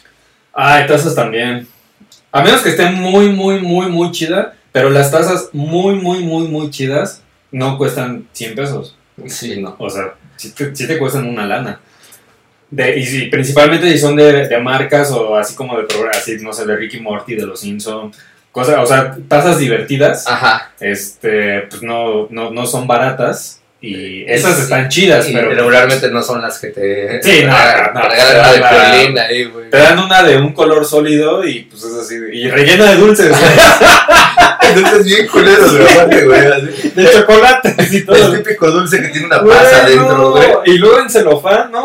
[0.52, 1.66] Ay, tazas también.
[2.32, 6.48] A menos que esté muy, muy, muy, muy chida, pero las tazas muy, muy, muy,
[6.48, 8.96] muy chidas no cuestan 100 pesos.
[9.26, 9.76] Sí, no.
[9.78, 11.80] O sea, sí te, sí te cuestan una lana.
[12.70, 16.36] De, y si- principalmente si son de, de marcas o así como de programas, así,
[16.40, 18.16] no sé, de Ricky Morty, de los Simpsons,
[18.54, 20.70] cosas, o sea, tazas divertidas, Ajá.
[20.78, 26.22] este, pues no, no, no son baratas y esas están chidas, Y pero regularmente no
[26.22, 29.70] son las que te Sí, no, no, no, regalan la de ahí, güey.
[29.70, 33.36] te dan una de un color sólido y pues es así, y rellena de dulces,
[34.62, 38.34] Entonces bien culeros, güey, de chocolates y todo.
[38.34, 40.48] El típico dulce que tiene una pasa adentro, güey.
[40.66, 41.84] Y luego en celofán, no,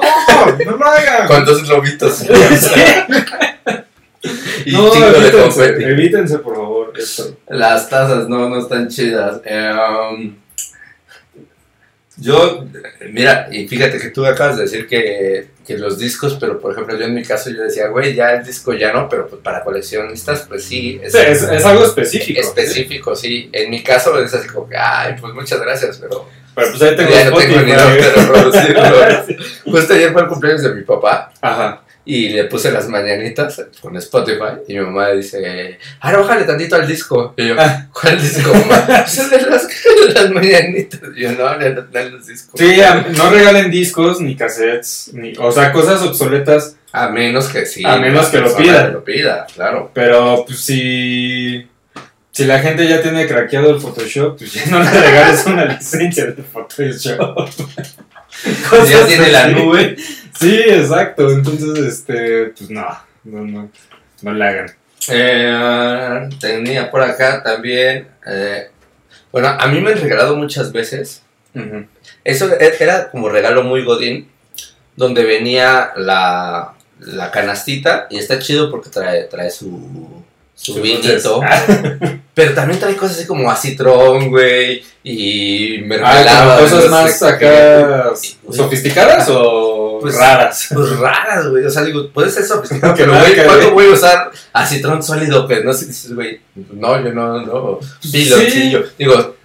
[0.66, 1.28] no lo hagan.
[1.28, 2.24] Con dos lobitos.
[4.66, 5.84] Y no, chingo de evítense, confeti.
[5.84, 6.94] evítense, por favor.
[6.98, 7.38] Esto.
[7.50, 9.42] Las tazas no, no están chidas.
[9.46, 9.72] Eh,
[10.12, 10.36] um,
[12.18, 12.66] yo,
[13.14, 16.98] mira, y fíjate que tú acabas de decir que, que los discos, pero por ejemplo,
[16.98, 19.64] yo en mi caso yo decía, güey, ya el disco ya no, pero pues para
[19.64, 22.42] coleccionistas, pues sí, es Sí, es, es algo específico.
[22.42, 23.50] específico, sí.
[23.54, 26.96] En mi caso es así como que, ay, pues muchas gracias, pero Pero pues ahí
[26.98, 29.46] tengo ya no tengo ni idea de reproducirlo.
[29.72, 31.84] Justo ayer fue el cumpleaños de mi papá Ajá.
[32.12, 36.88] Y le puse las mañanitas con Spotify y mi mamá dice, ahora bájale tantito al
[36.88, 37.36] disco.
[37.38, 37.88] Y yo, Ah.
[37.94, 38.84] ¿cuál disco, mamá?
[39.06, 39.68] "Pues el de las,
[40.16, 41.02] las mañanitas.
[41.16, 42.60] Y yo, no, le dan los discos.
[42.60, 42.78] Sí,
[43.16, 47.84] no regalen discos ni cassettes, ni, o sea, cosas obsoletas, A menos que sí.
[47.86, 48.88] A menos que lo pida.
[48.88, 49.92] Lo pida, claro.
[49.94, 51.68] pero pues si,
[52.32, 56.26] si la gente ya tiene craqueado el Photoshop, pues ya no le regales una licencia
[56.26, 57.36] de Photoshop.
[58.70, 59.96] Cosas ya tiene la nube.
[60.40, 62.88] Sí, exacto, entonces, este, pues no,
[63.26, 63.72] no, no,
[64.22, 64.72] no le hagan.
[65.10, 68.08] Eh, tenía por acá también.
[68.26, 68.70] eh,
[69.32, 71.24] bueno, a mí me han regalado muchas veces.
[72.24, 74.30] Eso e- era como regalo muy godín,
[74.96, 80.24] donde venía la, la canastita y está chido porque trae, trae su,
[80.56, 81.42] su vinito.
[82.34, 86.60] Pero también trae cosas así como acitrón, güey, y Ah, mermelada.
[86.60, 88.12] cosas más acá
[88.52, 90.68] sofisticadas o Pues- raras.
[90.74, 91.66] Pues raras, güey.
[91.66, 93.74] O sea, digo, puede ser sofisticado, pero, güey, que ¿cuándo ver.
[93.74, 95.46] voy a usar acitrón sólido?
[95.48, 96.42] Pues no sé, dices, güey,
[96.74, 97.80] no, yo no, no.
[98.12, 98.84] Piloncillo.
[98.98, 99.36] Digo,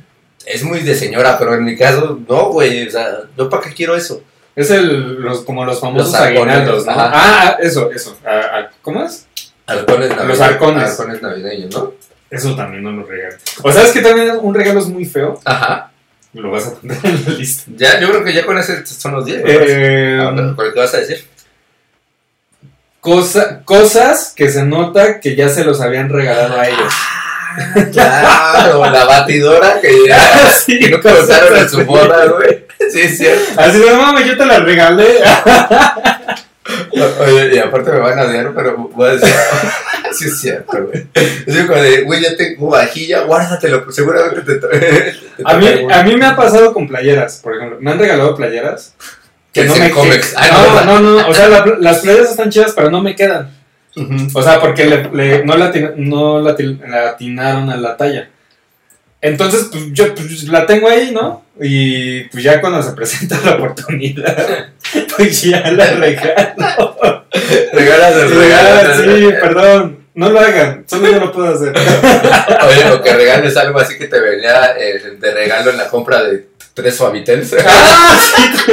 [0.46, 2.86] es muy de señora, pero en mi caso, no, güey.
[2.86, 4.22] O sea, ¿yo para qué quiero eso?
[4.57, 6.92] Es el, los, como los famosos Los arcones, aguinaldos, ¿no?
[6.92, 7.11] ajá.
[7.14, 8.16] Ah, eso, eso.
[8.24, 9.26] Ah, ah, ¿Cómo es?
[9.66, 10.28] Navideños.
[10.28, 10.90] Los halcones.
[10.90, 11.92] Halcones navideños, ¿no?
[12.30, 13.38] Eso también no lo regalan.
[13.62, 15.40] O sabes que también un regalo es muy feo.
[15.44, 15.90] Ajá.
[16.35, 17.70] Lo vas a poner en la lista.
[17.76, 19.43] Ya, yo creo que ya con ese son los 10.
[19.47, 21.24] Eh, ¿Con el que vas a decir?
[23.05, 26.95] cosa, cosas que se nota que ya se los habían regalado a ellos.
[27.93, 32.64] Claro, la batidora que ya Sí, que no cosas contaron en su boda, güey.
[32.91, 33.61] Sí, es cierto.
[33.61, 35.07] Así de mames, yo te la regalé.
[37.20, 39.28] Oye, y aparte me van a odiar, pero voy a decir.
[40.12, 41.06] sí, es cierto, güey.
[41.14, 44.54] Es como de, güey, ya tengo vajilla, guárdatelo, pues seguramente te.
[44.54, 44.78] te-
[45.36, 47.78] te A mí, a mí me ha pasado con playeras, por ejemplo.
[47.80, 48.94] Me han regalado playeras.
[49.52, 52.72] Que no me que- Ah, no, no, no, O sea, la- las playeras están chidas,
[52.74, 53.50] pero no me quedan.
[54.34, 56.56] O sea, porque le, le- no, la, no la,
[56.88, 58.28] la atinaron a la talla.
[59.20, 61.44] Entonces, pues yo pues, la tengo ahí, ¿no?
[61.60, 64.68] Y pues ya cuando se presenta la oportunidad,
[65.16, 67.26] pues ya la regalo.
[67.72, 68.95] Regalas el Sí, regalo.
[68.97, 70.05] sí, perdón.
[70.14, 71.72] No lo hagan, solo yo lo puedo hacer.
[72.68, 76.22] Oye, o que regales algo así que te venía eh, de regalo en la compra
[76.22, 77.53] de tres suavitels.
[77.66, 78.16] Ah,
[78.66, 78.72] sí,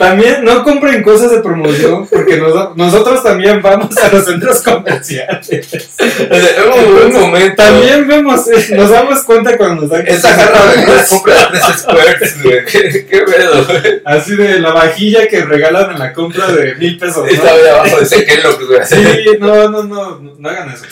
[0.00, 5.90] También no compren cosas de promoción porque nos- nosotros también vamos a los centros comerciales.
[5.98, 7.62] Hubo un momento.
[7.62, 11.34] También vemos, eh, nos damos cuenta cuando nos dan Esa jarra de de la compra
[11.52, 12.64] de güey.
[12.72, 14.02] ¿Qué, qué pedo, güey?
[14.06, 17.18] Así de la vajilla que regalan en la compra de mil pesos.
[17.30, 17.30] ¿no?
[17.50, 18.80] Ahí abajo de ese Kellogg, güey.
[18.86, 19.04] Sí,
[19.38, 20.84] no, no, no, no, no hagan eso.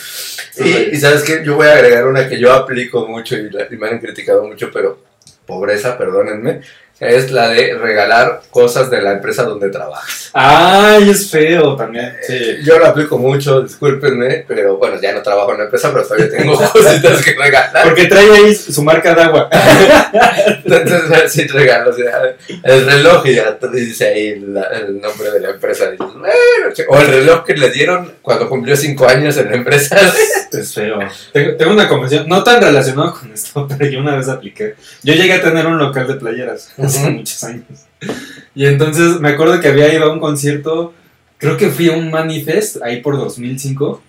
[0.63, 3.65] Y, y sabes qué, yo voy a agregar una que yo aplico mucho y, la-
[3.71, 4.99] y me han criticado mucho, pero
[5.47, 6.61] pobreza, perdónenme,
[6.99, 10.29] es la de regalar cosas de la empresa donde trabajas.
[10.33, 12.13] Ay, es feo también.
[12.27, 12.57] Sí.
[12.63, 16.29] Yo lo aplico mucho, discúlpenme, pero bueno, ya no trabajo en la empresa, pero todavía
[16.29, 17.83] tengo cositas que regalar.
[17.83, 19.49] Porque trae ahí su marca de agua.
[20.65, 25.31] Entonces, sí regalo, o sea, el reloj y ya te dice ahí la- el nombre
[25.31, 25.85] de la empresa.
[26.89, 29.97] O el reloj que le dieron cuando cumplió cinco años en la empresa.
[30.51, 30.97] Es feo.
[31.31, 34.73] Tengo, tengo una confesión, no tan relacionado con esto, pero yo una vez apliqué.
[35.03, 36.69] Yo llegué a tener un local de playeras
[36.99, 37.63] hace muchos años.
[38.55, 40.93] Y entonces me acuerdo que había ido a un concierto,
[41.37, 44.01] creo que fui a un Manifest ahí por 2005.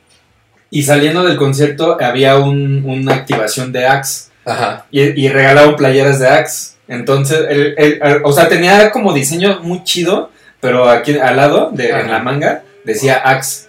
[0.70, 4.86] Y saliendo del concierto había un- una activación de Axe Ajá.
[4.90, 6.74] y, y regalaban playeras de Axe.
[6.86, 11.70] Entonces, el- el- el- o sea, tenía como diseño muy chido, pero aquí al lado,
[11.72, 12.02] de, Ajá.
[12.02, 13.66] en la manga, decía Axe.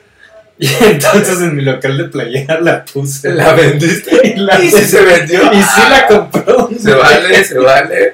[0.63, 3.33] Y entonces en mi local de playera la puse.
[3.33, 4.33] ¿La vendiste?
[4.35, 5.51] Y, la- ¿Y si se vendió?
[5.51, 6.69] y sí la compró.
[6.79, 8.13] Se vale, se vale.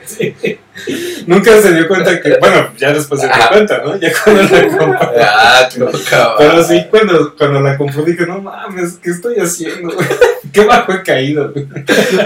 [1.26, 2.38] Nunca se dio cuenta que.
[2.40, 3.50] Bueno, ya después se dio Ajá.
[3.50, 3.98] cuenta, ¿no?
[4.00, 4.98] Ya cuando la compró.
[5.20, 5.70] Ah,
[6.10, 6.36] cabrón.
[6.38, 9.94] Pero sí, cuando, cuando la compró dije, no mames, ¿qué estoy haciendo?
[9.94, 10.08] güey?
[10.54, 11.52] ¿Qué bajo he caído?
[11.52, 11.68] güey?"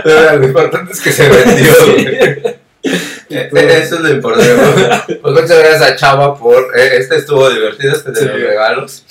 [0.03, 1.74] Pero Lo importante es que se vendió.
[1.74, 2.05] Sí.
[2.05, 3.65] güey.
[3.65, 5.15] Eh, Eso es lo importante.
[5.22, 6.78] Pues muchas gracias a Chava por.
[6.78, 8.26] eh, este estuvo divertido, este de Sí.
[8.26, 9.05] los regalos.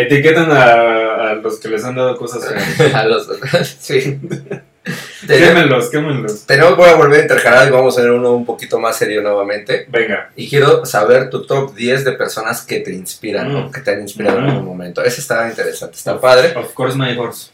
[0.00, 2.46] Etiquetan a, a los que les han dado cosas
[2.76, 2.94] feas.
[2.94, 3.26] A los.
[3.80, 4.18] Sí.
[5.26, 6.46] Quémenlos, quémenlos.
[6.46, 9.20] tenemos- voy a volver a intercalar y vamos a hacer uno un poquito más serio
[9.20, 9.86] nuevamente.
[9.90, 10.30] Venga.
[10.36, 13.56] Y quiero saber tu top 10 de personas que te inspiran Mm.
[13.56, 14.48] o que te han inspirado en Mm.
[14.50, 15.02] algún momento.
[15.04, 16.56] Ese está interesante, está padre.
[16.56, 17.50] Of course, my horse.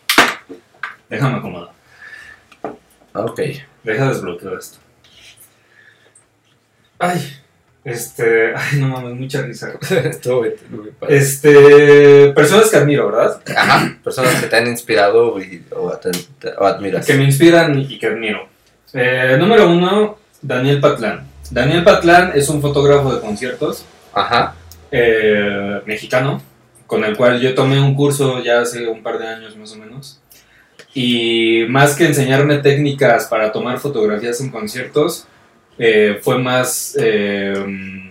[1.08, 1.70] Déjame acomodar.
[3.14, 3.40] Ok.
[3.82, 4.78] Deja desbloquear esto.
[6.98, 7.20] Ay,
[7.84, 8.54] este.
[8.56, 9.74] Ay, no mames, mucha risa.
[10.04, 10.44] Estuvo.
[11.08, 12.32] Este.
[12.34, 13.40] Personas que admiro, ¿verdad?
[13.56, 15.92] Ajá, personas que te han inspirado y, o,
[16.58, 17.06] o admiras.
[17.06, 18.48] Que me inspiran y que admiro.
[18.92, 21.26] Eh, número uno, Daniel Patlán.
[21.50, 24.54] Daniel Patlán es un fotógrafo de conciertos Ajá.
[24.90, 26.40] eh, mexicano,
[26.86, 29.76] con el cual yo tomé un curso ya hace un par de años más o
[29.76, 30.20] menos.
[30.94, 35.26] Y más que enseñarme técnicas para tomar fotografías en conciertos,
[35.78, 38.10] eh, fue más, eh,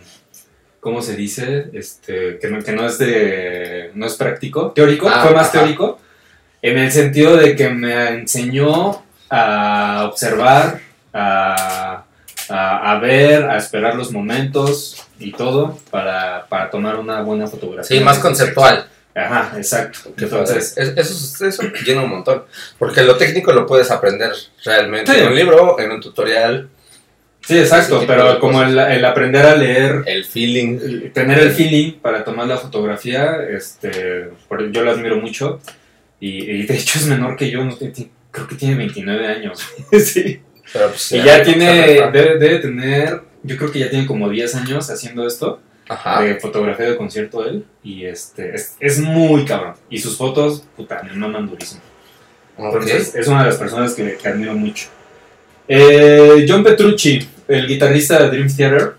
[0.79, 1.67] ¿cómo se dice?
[1.73, 5.59] Este, que, no, que no es de, no es práctico, teórico, Ah, fue más ajá.
[5.59, 5.99] teórico,
[6.61, 10.79] en el sentido de que me enseñó a observar,
[11.13, 12.03] a,
[12.49, 17.97] a- a ver, a esperar los momentos y todo para, para tomar una buena fotografía.
[17.97, 18.87] Sí, más conceptual.
[19.15, 20.11] Ajá, exacto.
[20.17, 22.43] Entonces, eso, eso llena un montón.
[22.79, 24.31] Porque lo técnico lo puedes aprender
[24.65, 25.19] realmente Sí.
[25.19, 26.67] en un libro, en un tutorial,
[27.45, 30.79] sí, exacto, pero como el, el aprender a leer el feeling.
[30.81, 34.29] el- tener el feeling para tomar la fotografía, este,
[34.71, 35.59] yo lo admiro mucho.
[36.19, 37.75] Y, y de hecho es menor que yo, no
[38.31, 39.59] creo que tiene 29 años.
[39.91, 40.39] sí.
[40.71, 44.55] Pero, pues, Y ya tiene, debe, debe tener, yo creo que ya tiene como 10
[44.55, 46.21] años haciendo esto, Ajá.
[46.21, 49.73] de fotografía de concierto él, y este, es, es muy cabrón.
[49.89, 51.81] Y sus fotos, puta, me maman durísimo.
[52.57, 52.73] Ok.
[52.75, 54.87] Entonces, es una de las personas que, que admiro mucho.
[55.67, 58.95] Eh, John Petrucci, el guitarrista de Dream Theater,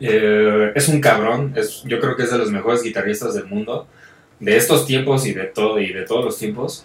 [0.00, 1.54] eh, es un cabrón.
[1.84, 3.86] Yo creo que es de los mejores guitarristas del mundo,
[4.38, 6.84] de estos tiempos y de todo y de todos los tiempos.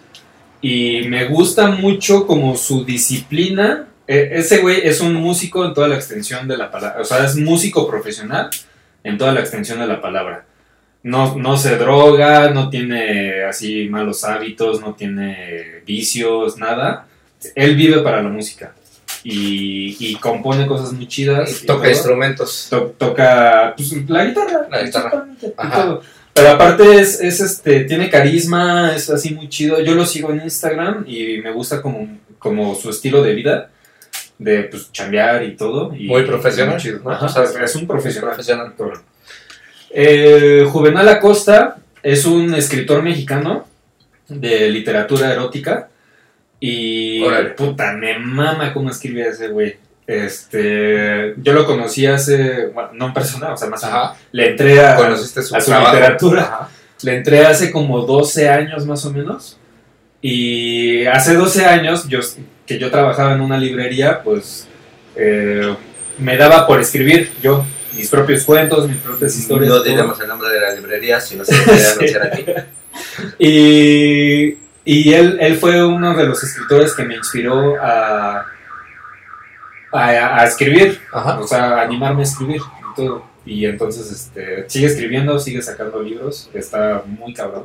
[0.60, 3.88] Y me gusta mucho como su disciplina.
[4.06, 7.00] Eh, ese güey es un músico en toda la extensión de la palabra.
[7.00, 8.48] O sea, es músico profesional
[9.04, 10.46] en toda la extensión de la palabra.
[11.02, 17.06] No, no se droga, no tiene así malos hábitos, no tiene vicios, nada.
[17.54, 18.72] Él vive para la música
[19.30, 21.62] y, y compone cosas muy chidas.
[21.62, 22.68] y Toca instrumentos.
[22.70, 24.66] To- toca pues, la guitarra.
[24.70, 25.26] La guitarra.
[25.40, 26.02] y todo.
[26.32, 29.80] Pero aparte es, es, este, tiene carisma, es así muy chido.
[29.80, 33.70] Yo lo sigo en Instagram y me gusta como, como su estilo de vida,
[34.38, 35.92] de pues chambear y todo.
[35.94, 37.00] Y, Muy profesional, muy chido.
[37.04, 37.10] ¿no?
[37.10, 38.30] Ajá, O sea, es, un profesional.
[38.30, 38.72] profesional.
[39.90, 43.66] Eh, Juvenal Acosta es un escritor mexicano
[44.28, 45.88] de literatura erótica
[46.60, 47.50] y Órale.
[47.50, 49.76] puta, me mama cómo escribe ese güey.
[50.06, 53.84] Este, yo lo conocí hace, bueno, no en persona, o sea, más.
[53.84, 54.16] Ajá.
[54.32, 56.42] Le entré a, Conociste su, a su literatura.
[56.42, 56.68] Ajá.
[57.02, 59.58] le entré hace como 12 años más o menos.
[60.20, 62.20] Y hace 12 años yo,
[62.66, 64.66] que yo trabajaba en una librería, pues
[65.14, 65.74] eh,
[66.18, 69.68] me daba por escribir yo mis propios cuentos, mis propias historias.
[69.68, 72.44] No diremos el nombre de la librería, si no se puede anunciar aquí.
[73.38, 74.56] Y,
[74.90, 78.46] y él, él fue uno de los escritores que me inspiró a,
[79.92, 81.38] a, a escribir, Ajá.
[81.40, 83.22] o sea, a animarme a escribir y todo.
[83.44, 87.64] Y entonces este, sigue escribiendo, sigue sacando libros, está muy cabrón.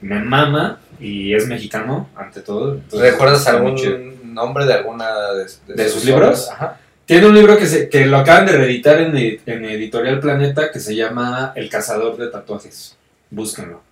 [0.00, 2.76] Me mama y es mexicano, ante todo.
[2.76, 6.48] entonces ¿Recuerdas algún nombre de alguna de, ¿De sus libros?
[6.50, 6.80] Ajá.
[7.04, 10.80] Tiene un libro que, se, que lo acaban de reeditar en, en Editorial Planeta que
[10.80, 12.96] se llama El cazador de tatuajes.
[13.28, 13.82] Búsquenlo.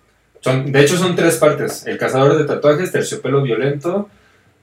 [0.43, 4.09] Son, de hecho, son tres partes: El cazador de tatuajes, Terciopelo Violento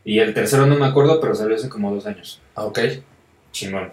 [0.04, 2.40] y el tercero no me acuerdo, pero salió hace como dos años.
[2.54, 2.78] Ah, Ok.
[2.78, 3.02] Ahí
[3.52, 3.92] Chingón.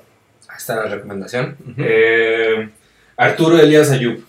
[0.57, 1.55] está la recomendación.
[1.77, 2.69] Eh,
[3.17, 4.23] Arturo Elías Ayub.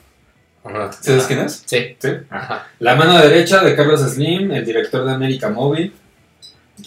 [0.65, 0.91] Ajá.
[0.93, 1.63] ¿Sabes quién es?
[1.67, 1.97] Sí.
[1.99, 2.09] Sí.
[2.31, 2.67] Ajá.
[2.79, 5.93] La mano derecha de Carlos Slim, el director de América Móvil.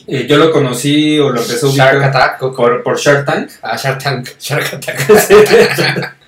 [0.07, 2.39] Eh, yo lo conocí o lo empecé a Shark Attack.
[2.39, 3.49] por, por Shark Tank.
[3.61, 4.29] Ah, Shark Tank.
[4.39, 6.15] Shark Attack.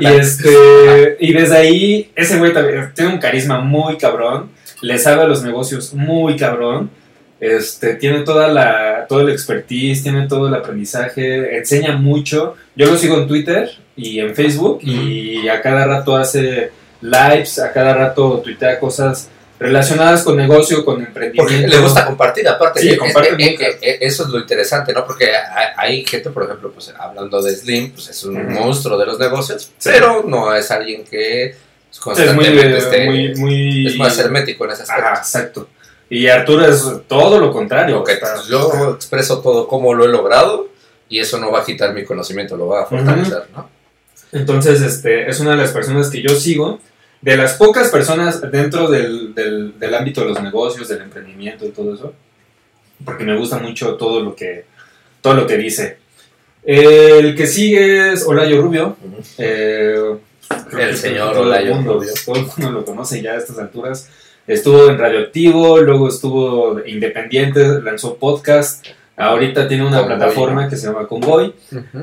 [0.00, 4.50] Y este y desde ahí ese güey también tiene un carisma muy cabrón,
[4.80, 6.90] le sabe a los negocios muy cabrón.
[7.38, 12.54] Este, tiene toda la todo el expertise, tiene todo el aprendizaje, enseña mucho.
[12.76, 17.72] Yo lo sigo en Twitter y en Facebook y a cada rato hace lives, a
[17.72, 19.28] cada rato tuitea cosas
[19.62, 21.42] relacionadas con negocio, con emprendimiento.
[21.54, 22.80] Porque le gusta compartir, aparte.
[22.80, 22.98] Sí, Eh,
[23.38, 25.06] eh, eh, eh, eso es lo interesante, ¿no?
[25.06, 25.30] Porque
[25.76, 29.70] hay, gente, por ejemplo, pues hablando de Slim, pues es un monstruo de los negocios,
[29.78, 29.90] Sí.
[29.92, 31.56] pero no es alguien que es
[31.94, 35.02] muy, constantemente esté- muy, muy es más hermético en ese aspecto.
[35.06, 35.68] Ajá, exacto.
[36.10, 38.04] Y Arturo es todo lo contrario.
[38.06, 40.68] Está- pues yo expreso todo como lo he logrado
[41.08, 43.68] y eso no va a quitar mi conocimiento, lo va a fortalecer, ¿no?
[44.32, 46.80] Entonces, este, es una de las personas que yo sigo.
[47.22, 51.70] De las pocas personas dentro del, del, del ámbito de los negocios, del emprendimiento y
[51.70, 52.12] todo eso.
[53.04, 54.64] Porque me gusta mucho todo lo que,
[55.20, 55.98] todo lo que dice.
[56.64, 58.96] El que sigue es Olayo Rubio.
[59.38, 60.16] eh,
[60.78, 62.12] El señor todo el Olayo mundo, Rubio.
[62.24, 64.08] Todo el mundo lo conoce ya a estas alturas.
[64.46, 68.84] Estuvo en Radioactivo, luego estuvo independiente, lanzó podcast.
[69.22, 71.52] Ahorita tiene una Convoy, plataforma que se llama Convoy.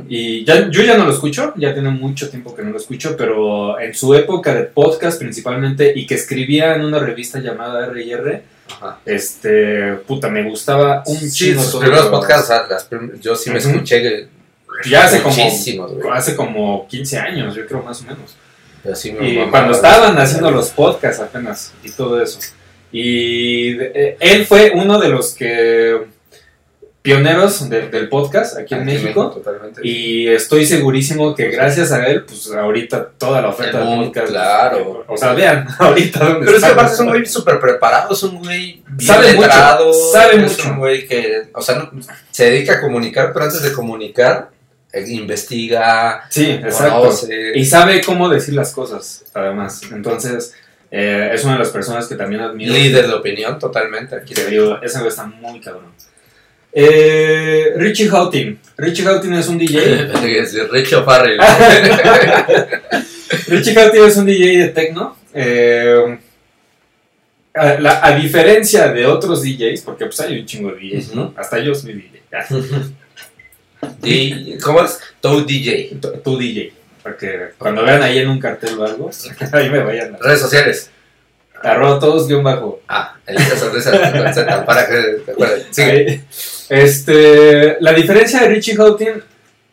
[0.08, 3.16] Y ya, yo ya no lo escucho, ya tiene mucho tiempo que no lo escucho,
[3.18, 8.44] pero en su época de podcast principalmente y que escribía en una revista llamada R&R,
[8.70, 9.00] Ajá.
[9.06, 11.82] este, puta, me gustaba un Sí, chingo sus todo.
[11.82, 13.70] primeros podcasts, las prim- yo sí me Ujú.
[13.70, 14.28] escuché que-
[14.90, 18.36] Ya hace como, hace como 15 años, yo creo más o menos.
[19.20, 22.40] Me Y cuando estaban haciendo los podcasts apenas y todo eso.
[22.92, 25.98] Y eh, él fue uno de los que
[27.02, 29.42] pioneros de- del podcast aquí en Aquí México.
[29.84, 34.28] Y estoy segurísimo que gracias a él, pues ahorita toda la oferta de podcast.
[34.30, 35.06] claro.
[35.08, 38.24] O sea, vean, ahorita dónde Pero es que aparte es un güey súper preparado, es
[38.24, 40.70] un güey bien Sabe mucho, sabe es mucho.
[40.72, 41.92] un güey que, o sea, no-
[42.32, 44.50] se dedica a comunicar, pero antes de comunicar,
[44.92, 47.00] eh, investiga, Sí, exacto.
[47.00, 47.52] conoce.
[47.56, 49.82] Y sabe cómo decir las cosas, además.
[49.92, 50.54] Entonces,
[50.92, 52.74] eh, es una de las personas que también admiro.
[52.74, 54.16] líder de opinión totalmente.
[54.16, 55.94] Aquí Que digo, güey está muy cabrón.
[56.72, 58.60] Eh, Richie Houghton.
[58.78, 59.80] Richie Houghton es un DJ.
[60.40, 61.40] Es Richo Farrell.
[63.48, 65.16] Richie Houghton es un DJ de techno.
[65.34, 66.18] Eh,
[67.54, 71.34] a, la- a diferencia de otros DJs, porque pues hay un chingo de DJs, ¿no?
[71.36, 72.22] Hasta yo soy DJ.
[74.02, 75.00] D- ¿Cómo es?
[75.22, 75.98] Toad DJ.
[76.02, 76.74] Tú- Tú DJ.
[77.04, 79.10] Para que cuando vean ahí en un cartel o algo,
[79.54, 80.16] ahí me vayan.
[80.16, 80.92] a- Redes sociales.
[81.64, 82.82] Arroba todos guion bajo.
[82.88, 84.96] Ah, el de Z, para que
[85.26, 85.68] te acuerdes.
[85.72, 85.92] Sigue.
[85.92, 86.24] Ahí.
[86.70, 89.24] Este, la diferencia de Richie Houghton,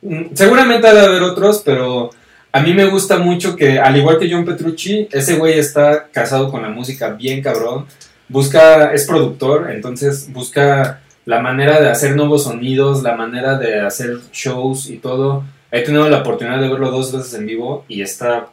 [0.03, 2.11] mm, seguramente ha de haber otros, pero
[2.53, 6.51] a mí me gusta mucho que, al igual que John Petrucci, ese güey está casado
[6.51, 7.87] con la música bien cabrón.
[8.29, 14.19] Busca, es productor, entonces busca la manera de hacer nuevos sonidos, la manera de hacer
[14.33, 15.45] shows y todo.
[15.71, 18.47] He tenido la oportunidad de verlo dos veces en vivo y está,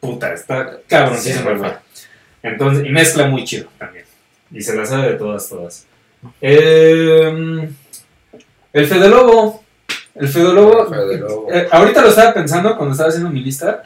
[0.00, 1.83] puta, está cabroncísimo Sí.
[2.44, 4.04] Entonces, y mezcla muy chido también.
[4.52, 5.86] Y se la sabe de todas, todas.
[6.40, 7.68] Eh,
[8.72, 9.64] el Fede Lobo.
[10.14, 10.86] El Fede Lobo.
[10.86, 11.48] Fede Lobo.
[11.52, 13.82] eh, ahorita lo estaba pensando cuando estaba haciendo mi lista.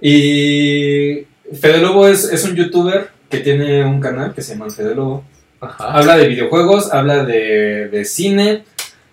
[0.00, 1.26] Y
[1.60, 5.24] Fede Lobo es, es un youtuber que tiene un canal que se llama Fede Lobo.
[5.60, 5.92] Ajá.
[5.92, 8.64] Habla de videojuegos, habla de, de cine,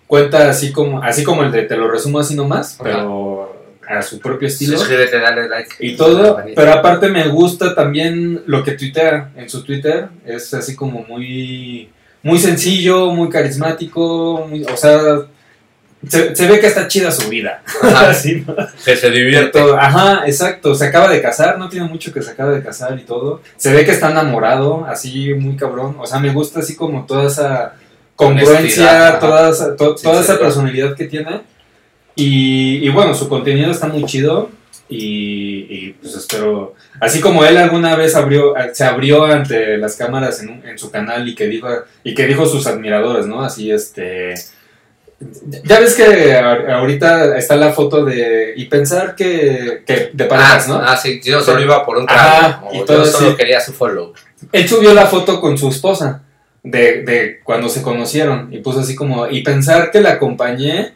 [0.06, 2.84] cuenta así como, así como el de te lo resumo así nomás, Ajá.
[2.84, 3.47] pero
[3.88, 5.74] a su propio estilo Suscríbete, dale like.
[5.80, 10.76] y todo, pero aparte me gusta también lo que tuitea en su Twitter, es así
[10.76, 11.88] como muy
[12.22, 15.00] muy sencillo, muy carismático, muy- o sea,
[16.06, 17.62] se, se ve que está chida su vida.
[17.82, 18.10] Ajá.
[18.10, 18.54] Así, ¿no?
[18.84, 19.58] Que se divierte.
[19.78, 23.02] Ajá, exacto, se acaba de casar, no tiene mucho que se acaba de casar y
[23.04, 23.40] todo.
[23.56, 27.26] Se ve que está enamorado, así muy cabrón, o sea, me gusta así como toda
[27.28, 27.74] esa
[28.14, 31.40] congruencia, toda esa, to- toda esa personalidad que tiene.
[32.18, 34.50] Y, y bueno, su contenido está muy chido.
[34.90, 36.74] Y, y, pues espero.
[37.00, 40.90] Así como él alguna vez abrió, se abrió ante las cámaras en, un- en su
[40.90, 41.68] canal y que dijo
[42.02, 43.42] y que dijo sus admiradores, ¿no?
[43.42, 44.34] Así este.
[45.64, 48.54] Ya ves que ahorita está la foto de.
[48.56, 49.82] Y pensar que.
[49.86, 50.76] que de parejas, ¿no?
[50.76, 52.68] Ah, sí, yo solo iba por un trago.
[52.72, 54.12] y todo yo solo quería su follow.
[54.52, 56.22] Él subió la foto con su esposa
[56.62, 60.92] de, de cuando se conocieron y puso así como, y pensar que la acompañé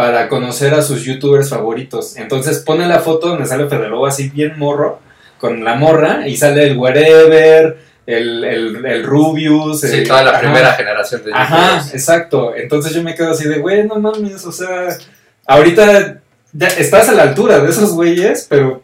[0.00, 2.16] para conocer a sus youtubers favoritos.
[2.16, 4.98] Entonces pone la foto donde sale Federobo así bien morro,
[5.38, 7.76] con la morra, y sale el Wherever,
[8.06, 9.82] el, el, el Rubius.
[9.82, 10.40] Sí, el- toda la ajá.
[10.40, 11.94] primera generación de Ajá, youtubers.
[11.94, 12.54] exacto.
[12.56, 14.88] Entonces yo me quedo así de, güey, no mames, o sea,
[15.46, 16.22] ahorita
[16.54, 18.80] ya estás a la altura de esos güeyes, pero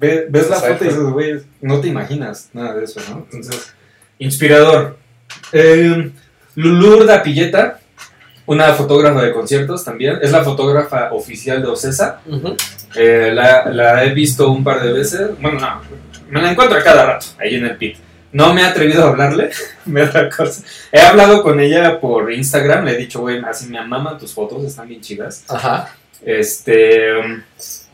[0.00, 3.26] ves la foto y dices, güey, no te imaginas nada de eso, ¿no?
[3.30, 3.72] Entonces,
[4.18, 4.98] inspirador.
[5.52, 6.10] Eh,
[6.56, 7.78] Lulurda Pilleta,
[8.46, 12.20] una fotógrafa de conciertos también, es la fotógrafa oficial de Ocesa.
[12.96, 15.30] Eh, la, la he visto un par de veces.
[15.40, 15.80] Bueno, no,
[16.30, 17.96] me la encuentro a cada rato, ahí en el pit.
[18.32, 19.50] No me he atrevido a hablarle,
[19.84, 20.62] me da cosa.
[20.90, 24.64] He hablado con ella por Instagram, le he dicho, güey, así me amaman tus fotos,
[24.64, 25.44] están bien chidas.
[25.48, 25.94] Ajá.
[26.24, 27.10] Este,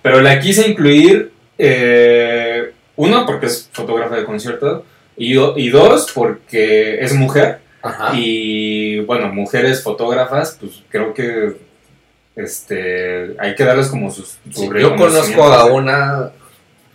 [0.03, 4.25] pero la quise incluir, eh, uno, porque es fotógrafa de
[5.17, 7.61] y, do- y dos, porque es mujer.
[7.83, 8.11] Ajá.
[8.14, 11.57] Y bueno, mujeres fotógrafas, pues creo que
[12.37, 14.39] este, hay que darles como sus.
[14.51, 16.31] su Sí, yo conozco a una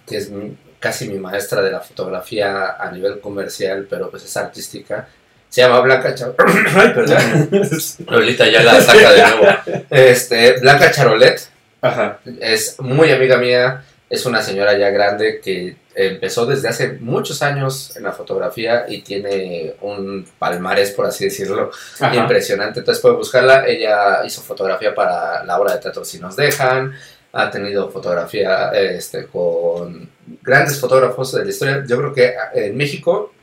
[0.07, 0.31] que es
[0.79, 5.07] casi mi maestra de la fotografía a nivel comercial, pero pues es artística.
[5.49, 6.37] Se llama Blanca Charolet.
[8.09, 9.85] Lolita ya la saca de nuevo.
[9.89, 11.39] Este, Blanca Charolet
[11.81, 12.19] Ajá.
[12.39, 13.83] es muy amiga mía.
[14.09, 19.01] Es una señora ya grande que empezó desde hace muchos años en la fotografía y
[19.01, 22.15] tiene un palmarés, por así decirlo, Ajá.
[22.15, 22.79] impresionante.
[22.79, 23.65] Entonces pueden buscarla.
[23.65, 26.93] Ella hizo fotografía para la obra de teatro Si Nos Dejan.
[27.31, 30.07] Ha tenido fotografía este, con
[30.41, 31.83] grandes fotógrafos de la historia.
[31.87, 33.33] Yo creo que en México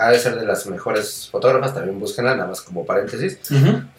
[0.00, 1.74] ha de ser de las mejores fotógrafas.
[1.74, 3.38] También búsquenla, nada más como paréntesis.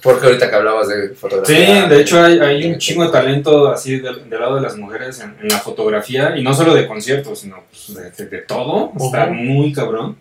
[0.01, 1.87] Porque ahorita que hablabas de Sí, fotografía.
[1.87, 5.19] de hecho hay, hay un chingo de talento así del, del lado de las mujeres
[5.19, 8.93] en, en la fotografía y no solo de conciertos, sino pues, de, de- de todo.
[8.97, 10.15] Está muy cabrón.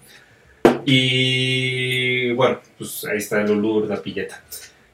[0.84, 4.42] Y bueno, pues ahí está Lulur, la pilleta.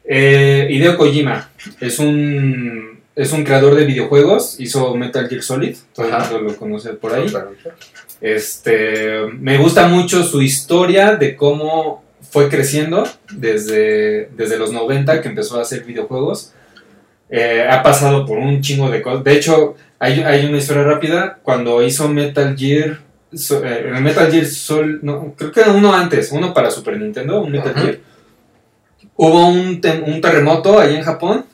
[0.05, 6.06] Eh, Hideo Kojima es un, es un creador de videojuegos, hizo Metal Gear Solid, todo
[6.06, 7.26] el mundo lo conoce por ahí.
[8.20, 15.28] Este, me gusta mucho su historia de cómo fue creciendo desde, desde los 90 que
[15.28, 16.52] empezó a hacer videojuegos.
[17.30, 19.24] Eh, ha pasado por un chingo de cosas.
[19.24, 21.38] De hecho, hay, hay una historia rápida.
[21.42, 22.98] Cuando hizo Metal Gear,
[23.34, 27.40] so- eh, el Metal Gear Sol, no, creo que uno antes, uno para Super Nintendo,
[27.40, 27.80] un Metal Ajá.
[27.82, 27.98] Gear.
[29.16, 31.44] Hubo un, un terremoto ahí en Japón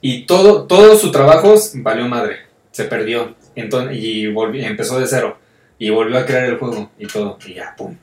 [0.00, 2.36] y todo, todo su trabajo valió madre,
[2.72, 3.34] se perdió.
[3.54, 5.36] Entonces, y volvió, empezó de cero.
[5.78, 7.96] Y volvió a crear el juego y todo, y ya, pum,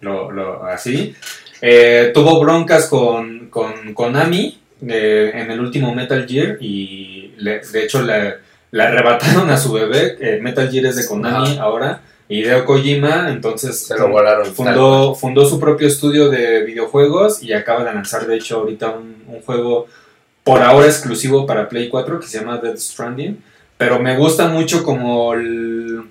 [0.00, 1.14] lo, lo- así.
[1.60, 6.58] Eh, tuvo broncas con, con Konami eh, en el último Metal Gear.
[6.60, 8.34] Y le- de hecho le,
[8.70, 13.28] le arrebataron a su bebé, eh, Metal Gear es de Konami ahora, y Hideo Kojima,
[13.30, 14.46] entonces Se lo volaron.
[14.54, 17.42] fundó, fundó su propio estudio de videojuegos.
[17.42, 19.86] Y acaba de lanzar, de hecho, ahorita un, un juego
[20.44, 23.42] por ahora exclusivo para Play 4 que se llama Death Stranding.
[23.76, 26.04] Pero me gusta mucho como el,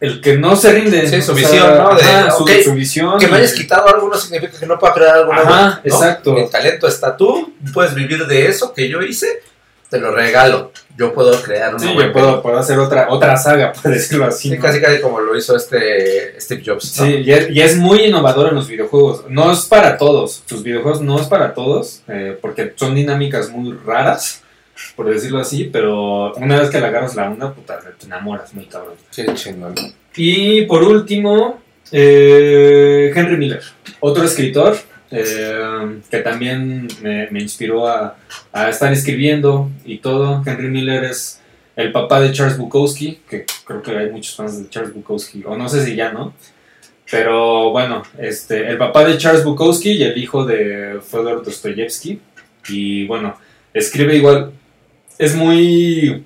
[0.00, 1.06] el que no se rinde.
[1.08, 1.94] Sí, su o visión, ¿no?
[1.94, 3.18] De, ajá, su, visión.
[3.18, 5.50] Que me hayas quitado algo no significa que no pueda crear algo nuevo.
[5.50, 5.90] Ajá, ¿no?
[5.90, 6.38] exacto.
[6.38, 9.42] El talento está tú, puedes vivir de eso que yo hice,
[9.88, 10.72] te lo regalo.
[10.96, 14.48] Yo puedo crear una Sí, yo puedo, puedo hacer otra, otra saga, por decirlo así.
[14.48, 14.62] Sí, ¿no?
[14.62, 16.98] casi casi como lo hizo este Steve Jobs.
[16.98, 17.06] ¿no?
[17.06, 19.24] Sí, y es, y es muy innovador en los videojuegos.
[19.28, 20.42] No es para todos.
[20.46, 24.42] Sus videojuegos no es para todos, eh, porque son dinámicas muy raras,
[24.96, 28.66] por decirlo así, pero una vez que le agarras la onda, puta, te enamoras muy
[28.66, 28.94] cabrón.
[29.10, 29.74] Sí, chingón.
[30.16, 31.60] Y por último,
[31.92, 33.62] eh, Henry Miller,
[34.00, 34.76] otro escritor
[35.10, 38.16] eh, que también me, inspiró a,
[38.52, 40.42] a estar escribiendo y todo.
[40.46, 41.40] Henry Miller es
[41.76, 45.56] el papá de Charles Bukowski, que creo que hay muchos fans de Charles Bukowski, o
[45.56, 46.34] no sé si ya no.
[47.10, 52.20] Pero bueno, este, el papá de Charles Bukowski y el hijo de Fyodor Dostoyevsky.
[52.68, 53.38] Y bueno,
[53.72, 54.52] escribe igual,
[55.18, 56.24] es muy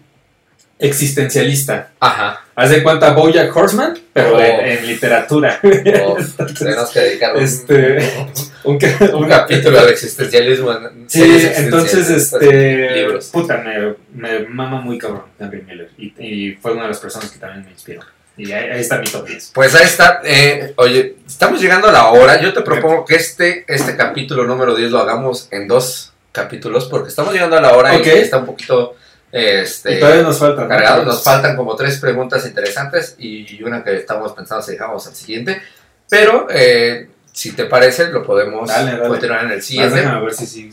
[0.78, 1.92] existencialista.
[2.00, 2.41] Ajá.
[2.54, 4.40] Haz de cuenta Bojack Horseman, pero Oh.
[4.40, 5.58] en, en literatura.
[6.04, 6.16] Oh,
[6.58, 7.98] tenemos que dedicar un, Este,
[8.64, 10.70] un, un un capítulo al existencialismo.
[10.72, 11.22] en Sí,
[11.56, 13.26] entonces, existencialistas, este, libros.
[13.30, 15.90] puta, me, me mama muy cabrón Henry Miller.
[15.96, 18.02] Y, y fue una de las personas que también me inspiró.
[18.36, 19.52] Y ahí, ahí está mi top 10.
[19.54, 20.20] Pues ahí está.
[20.24, 22.40] eh, oye, estamos llegando a la hora.
[22.40, 27.08] Yo te propongo que este, este capítulo número 10 lo hagamos en dos capítulos porque
[27.10, 28.06] estamos llegando a la hora Ok.
[28.06, 28.96] y está un poquito
[29.32, 30.62] este, y todavía nos falta.
[30.62, 30.68] ¿no?
[30.68, 31.04] cargado.
[31.04, 35.60] Nos faltan como tres preguntas interesantes y una que estamos pensando si dejamos al siguiente.
[36.08, 39.08] Pero eh, si te parece, lo podemos Dale, dale.
[39.08, 39.96] continuar en el siguiente.
[39.96, 40.70] déjame ver si sí.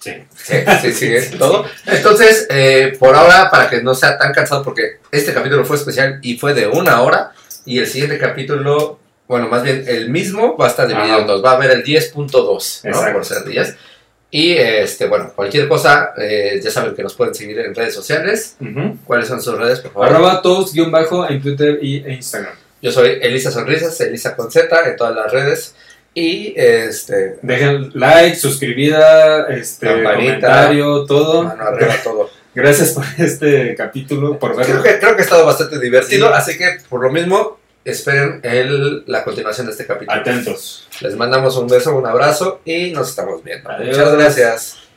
[0.00, 0.12] Sí.
[0.36, 1.64] Sí, sí, sí, es todo.
[1.86, 6.20] Entonces, eh, por ahora, para que no sea tan cansado, porque este capítulo fue especial
[6.22, 7.32] y fue de una hora,
[7.64, 11.20] y el siguiente capítulo, bueno, más bien el mismo, va a estar dividido Ajá.
[11.22, 11.44] en dos.
[11.44, 13.12] Va a haber el 10.2, ¿no?
[13.12, 13.76] Por ser 10.
[14.30, 18.56] Y, este, bueno, cualquier cosa, eh, ya saben que nos pueden seguir en redes sociales.
[19.06, 20.08] ¿Cuáles son sus redes, por favor?
[20.08, 22.52] Arroba toast guion bajo en Twitter y e Instagram.
[22.82, 25.74] Yo soy Elisa Sonrisas, Elisa con Z, en todas las redes.
[26.14, 30.14] Y, este, Dejen like, suscribida, este, Campanita.
[30.14, 31.42] comentario, todo.
[31.44, 32.30] mano arriba todo.
[32.54, 34.82] Gracias por este capítulo, por Creo verlo.
[34.82, 36.34] que, creo que ha estado bastante divertido, Sí.
[36.34, 37.58] así que por lo mismo
[37.90, 40.20] esperen el, la continuación de este capítulo.
[40.20, 40.88] Atentos.
[41.00, 43.70] Les mandamos un beso, un abrazo y nos estamos viendo.
[43.70, 43.96] Adiós.
[43.96, 44.87] Muchas gracias.